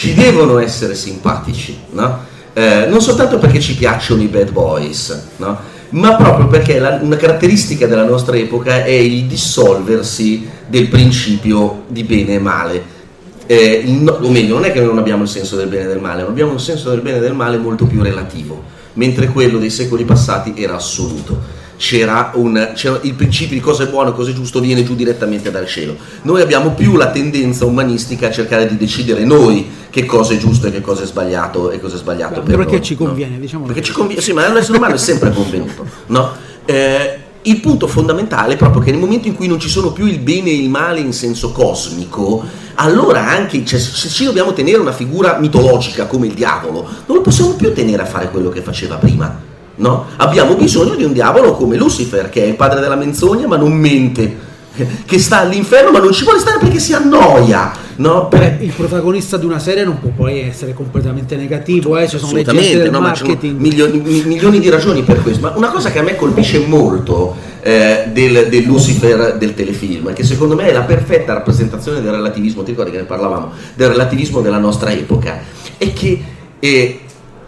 [0.00, 2.20] Ci devono essere simpatici, no?
[2.54, 5.58] Eh, non soltanto perché ci piacciono i bad boys, no?
[5.90, 12.04] ma proprio perché la, una caratteristica della nostra epoca è il dissolversi del principio di
[12.04, 12.82] bene e male.
[13.44, 16.00] Eh, no, o meglio, non è che non abbiamo il senso del bene e del
[16.00, 18.62] male, ma abbiamo un senso del bene e del male molto più relativo,
[18.94, 23.86] mentre quello dei secoli passati era assoluto c'era, un, c'era il principio di cosa è
[23.86, 25.96] buono e cosa è giusto viene giù direttamente dal cielo.
[26.22, 30.66] Noi abbiamo più la tendenza umanistica a cercare di decidere noi che cosa è giusto
[30.66, 32.42] e che cosa è sbagliato e cosa è sbagliato.
[32.42, 33.40] Beh, per perché noi, ci conviene, no?
[33.40, 33.64] diciamo.
[33.64, 36.32] Perché ci conviene, sì, ma l'essere umano è sempre convenuto, no?
[36.66, 40.04] Eh, il punto fondamentale è proprio che nel momento in cui non ci sono più
[40.04, 44.76] il bene e il male in senso cosmico, allora anche cioè, se ci dobbiamo tenere
[44.76, 48.60] una figura mitologica come il diavolo, non lo possiamo più tenere a fare quello che
[48.60, 49.48] faceva prima.
[49.80, 50.06] No?
[50.16, 53.72] Abbiamo bisogno di un diavolo come Lucifer, che è il padre della menzogna ma non
[53.72, 54.48] mente,
[55.06, 57.72] che sta all'inferno ma non ci vuole stare perché si annoia.
[57.96, 58.28] No?
[58.30, 62.08] Beh, il protagonista di una serie non può poi essere completamente negativo, eh?
[62.08, 63.58] ci sono le del no, marketing.
[63.58, 65.42] milioni, mi- milioni di ragioni per questo.
[65.42, 70.24] Ma una cosa che a me colpisce molto eh, del, del Lucifer del telefilm, che
[70.24, 74.40] secondo me è la perfetta rappresentazione del relativismo, ti ricordi che ne parlavamo, del relativismo
[74.40, 75.40] della nostra epoca,
[75.76, 76.22] è che
[76.58, 77.00] eh,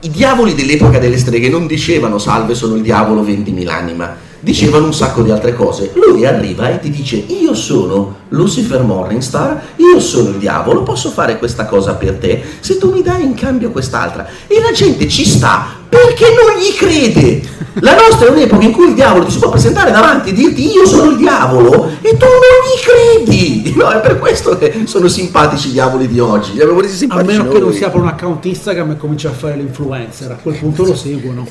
[0.05, 4.95] i diavoli dell'epoca delle streghe non dicevano salve sono il diavolo vendimi l'anima, dicevano un
[4.95, 5.93] sacco di altre cose.
[5.95, 11.39] Lui arriva e ti dice io sono Lucifer Morningstar, io sono il diavolo, posso fare
[11.39, 14.27] questa cosa per te se tu mi dai in cambio quest'altra.
[14.49, 17.61] E la gente ci sta perché non gli crede.
[17.77, 20.71] La nostra è un'epoca in cui il diavolo ti si può presentare davanti e dirti
[20.71, 23.61] io sono il diavolo e tu non gli credi.
[23.83, 26.53] No, è per questo che sono simpatici i diavoli di oggi.
[26.53, 29.33] Li resi A simpatici meno che non si apra un account Instagram e comincia a
[29.33, 31.47] fare l'influencer, a quel punto lo seguono.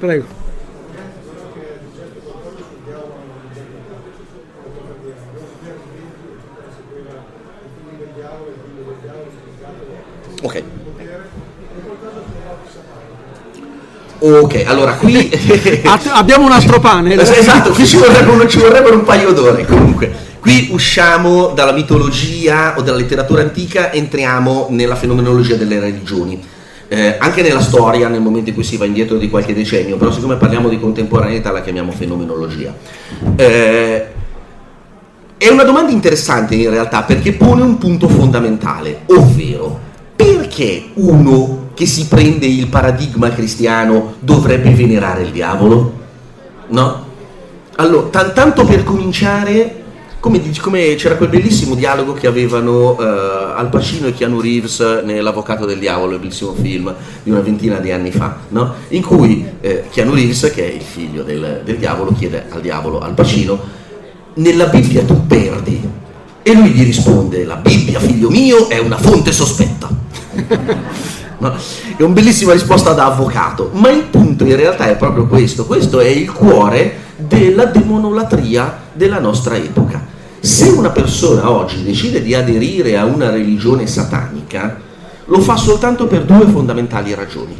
[0.00, 0.24] Prego.
[10.42, 10.62] Ok.
[14.20, 15.30] Ok, allora qui...
[16.14, 17.18] Abbiamo un altro panel.
[17.18, 19.66] esatto, qui ci vorrebbero, ci vorrebbero un paio d'ore.
[19.66, 26.42] Comunque, qui usciamo dalla mitologia o dalla letteratura antica, entriamo nella fenomenologia delle religioni.
[26.92, 30.10] Eh, anche nella storia, nel momento in cui si va indietro di qualche decennio, però
[30.10, 32.74] siccome parliamo di contemporaneità la chiamiamo fenomenologia.
[33.36, 34.06] Eh,
[35.36, 39.78] è una domanda interessante in realtà perché pone un punto fondamentale, ovvero
[40.16, 45.92] perché uno che si prende il paradigma cristiano dovrebbe venerare il diavolo?
[46.70, 47.04] No?
[47.76, 49.79] Allora, tan- tanto per cominciare,
[50.20, 53.04] come, come c'era quel bellissimo dialogo che avevano eh,
[53.56, 57.90] Al Pacino e Keanu Reeves nell'Avvocato del Diavolo, il bellissimo film di una ventina di
[57.90, 58.74] anni fa, no?
[58.88, 63.00] in cui eh, Keanu Reeves, che è il figlio del, del diavolo, chiede al diavolo,
[63.00, 63.58] Al Pacino,
[64.34, 65.98] nella Bibbia tu perdi.
[66.42, 69.88] E lui gli risponde, la Bibbia, figlio mio, è una fonte sospetta.
[71.40, 71.54] No?
[71.96, 75.98] È una bellissima risposta da avvocato, ma il punto in realtà è proprio questo, questo
[75.98, 80.04] è il cuore della demonolatria della nostra epoca.
[80.40, 84.80] Se una persona oggi decide di aderire a una religione satanica,
[85.26, 87.56] lo fa soltanto per due fondamentali ragioni.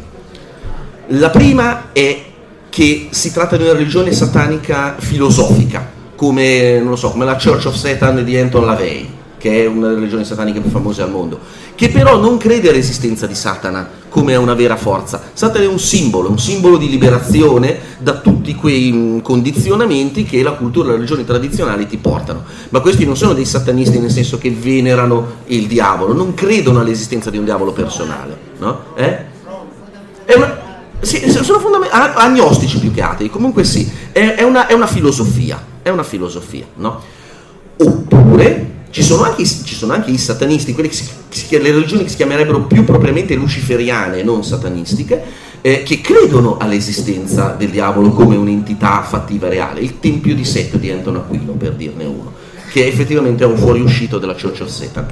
[1.07, 2.23] La prima è
[2.69, 8.23] che si tratta di una religione satanica filosofica, come, so, come la Church of Satan
[8.23, 9.09] di Anton LaVey,
[9.41, 11.39] che è una delle religioni sataniche più famose al mondo,
[11.73, 15.19] che però non crede all'esistenza di Satana come a una vera forza.
[15.33, 20.51] Satana è un simbolo, un simbolo di liberazione da tutti quei mh, condizionamenti che la
[20.51, 22.43] cultura e le religioni tradizionali ti portano.
[22.69, 27.31] Ma questi non sono dei satanisti nel senso che venerano il diavolo, non credono all'esistenza
[27.31, 28.79] di un diavolo personale, no?
[28.93, 29.25] Eh?
[30.35, 30.59] Una-
[30.99, 35.59] sì, sono fondament- agnostici più che atei, comunque sì, è, è una, è una filosofia,
[35.81, 37.01] è una filosofia, no?
[37.77, 42.03] Oppure ci sono anche, ci sono anche i satanisti, quelle che si, che le religioni
[42.03, 45.23] che si chiamerebbero più propriamente luciferiane, non satanistiche,
[45.61, 49.79] eh, che credono all'esistenza del diavolo come un'entità fattiva reale.
[49.79, 52.33] Il Tempio di Set di Anton Aquino, per dirne uno,
[52.71, 55.07] che effettivamente è un fuoriuscito della Church of Satan,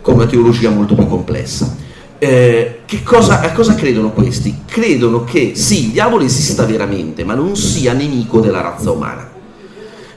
[0.00, 1.76] con una teologia molto più complessa.
[2.18, 4.62] Eh, cosa, a cosa credono questi?
[4.66, 9.28] Credono che sì, il diavolo esista veramente, ma non sia nemico della razza umana.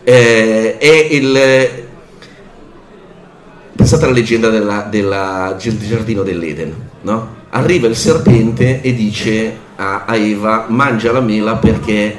[0.03, 1.82] Eh, è il,
[3.83, 7.35] Pensate alla leggenda della, della- del giardino dell'Eden, no?
[7.49, 12.15] Arriva il serpente e dice a, a Eva, mangia la mela perché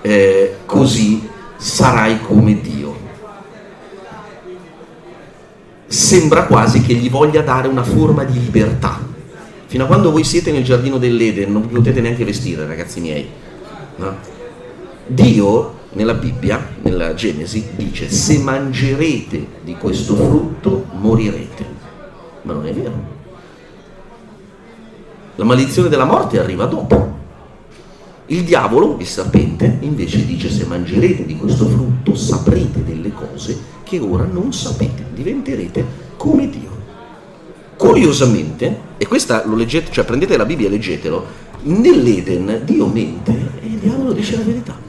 [0.00, 2.96] eh, così sarai come Dio.
[5.88, 9.00] Sembra quasi che gli voglia dare una forma di libertà.
[9.66, 13.28] Fino a quando voi siete nel giardino dell'Eden non vi potete neanche vestire, ragazzi miei.
[13.96, 14.14] no?
[15.04, 21.66] Dio nella Bibbia, nella Genesi, dice se mangerete di questo frutto morirete.
[22.42, 23.16] Ma non è vero.
[25.36, 27.16] La maledizione della morte arriva dopo.
[28.26, 33.98] Il diavolo, il serpente, invece dice se mangerete di questo frutto saprete delle cose che
[33.98, 35.84] ora non sapete, diventerete
[36.16, 36.76] come Dio.
[37.76, 41.24] Curiosamente, e questa lo leggete, cioè prendete la Bibbia e leggetelo,
[41.62, 43.32] nell'Eden Dio mente
[43.62, 44.87] e il diavolo dice la verità.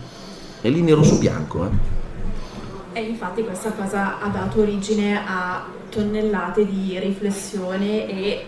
[0.62, 1.66] È lì nero su bianco.
[1.66, 3.00] Eh.
[3.00, 8.46] E infatti questa cosa ha dato origine a tonnellate di riflessione e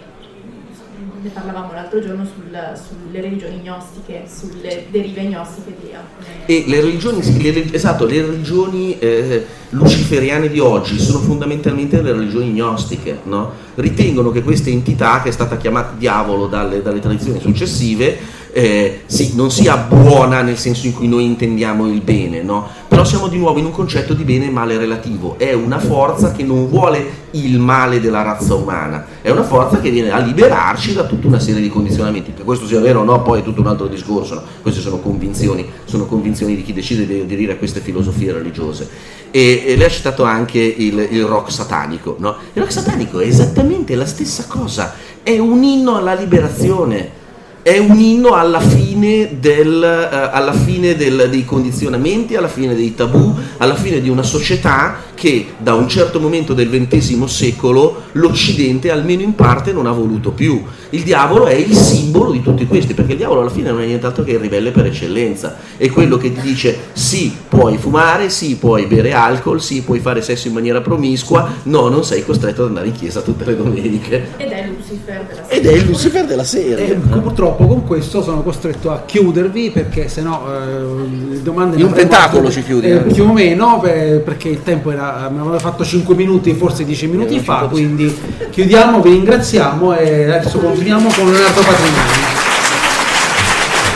[1.22, 6.45] ne parlavamo l'altro giorno sul, sulle religioni gnostiche, sulle derive gnostiche di alcune.
[6.45, 12.51] E le religioni, le, esatto, le religioni eh, luciferiane di oggi sono fondamentalmente le religioni
[12.51, 13.51] gnostiche, no?
[13.76, 18.18] ritengono che questa entità, che è stata chiamata diavolo dalle, dalle tradizioni successive,
[18.54, 22.68] eh, sì, non sia buona nel senso in cui noi intendiamo il bene, no?
[22.88, 26.32] però siamo di nuovo in un concetto di bene e male relativo, è una forza
[26.32, 30.93] che non vuole il male della razza umana, è una forza che viene a liberarci
[30.93, 33.62] da tutta una serie di condizionamenti, che questo sia vero o no poi è tutto
[33.62, 34.41] un altro discorso, no?
[34.62, 38.89] queste sono convinzioni, sono convinzioni di chi decide di aderire a queste filosofie religiose.
[39.32, 42.36] E, e lei ha citato anche il, il rock satanico, no?
[42.52, 44.93] il rock satanico è esattamente la stessa cosa,
[45.24, 47.20] è un inno alla liberazione
[47.64, 52.95] è un inno alla fine, del, uh, alla fine del, dei condizionamenti, alla fine dei
[52.95, 58.89] tabù, alla fine di una società che da un certo momento del XX secolo l'Occidente
[58.89, 60.63] almeno in parte non ha voluto più.
[60.89, 63.86] Il diavolo è il simbolo di tutti questi, perché il diavolo alla fine non è
[63.86, 68.55] nient'altro che il ribelle per eccellenza, è quello che ti dice sì, puoi fumare, sì,
[68.55, 72.69] puoi bere alcol, sì, puoi fare sesso in maniera promiscua, no, non sei costretto ad
[72.69, 74.30] andare in chiesa tutte le domeniche.
[74.38, 75.59] Ed è Lucifer della serie.
[75.59, 76.91] Ed è il Lucifer della serie.
[76.93, 81.93] E purtroppo con questo sono costretto a chiudervi perché sennò eh, le domande in un
[81.93, 85.84] tentacolo ci chiudi eh, più o meno per, perché il tempo era mi aveva fatto
[85.84, 88.14] 5 minuti forse 10 minuti fa quindi
[88.49, 92.39] chiudiamo vi ringraziamo e adesso continuiamo con Leonardo Patrignani.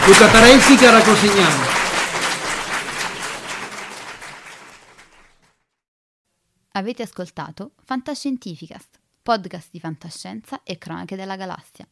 [0.07, 1.74] Luca Tarenzi Chiara Cosignano
[6.78, 11.88] Avete ascoltato Fantascientificast, podcast di fantascienza e cronache della galassia,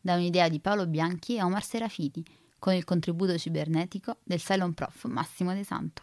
[0.00, 2.24] da un'idea di Paolo Bianchi e Omar Serafiti,
[2.56, 6.02] con il contributo cibernetico del Cylon Prof Massimo De Santo.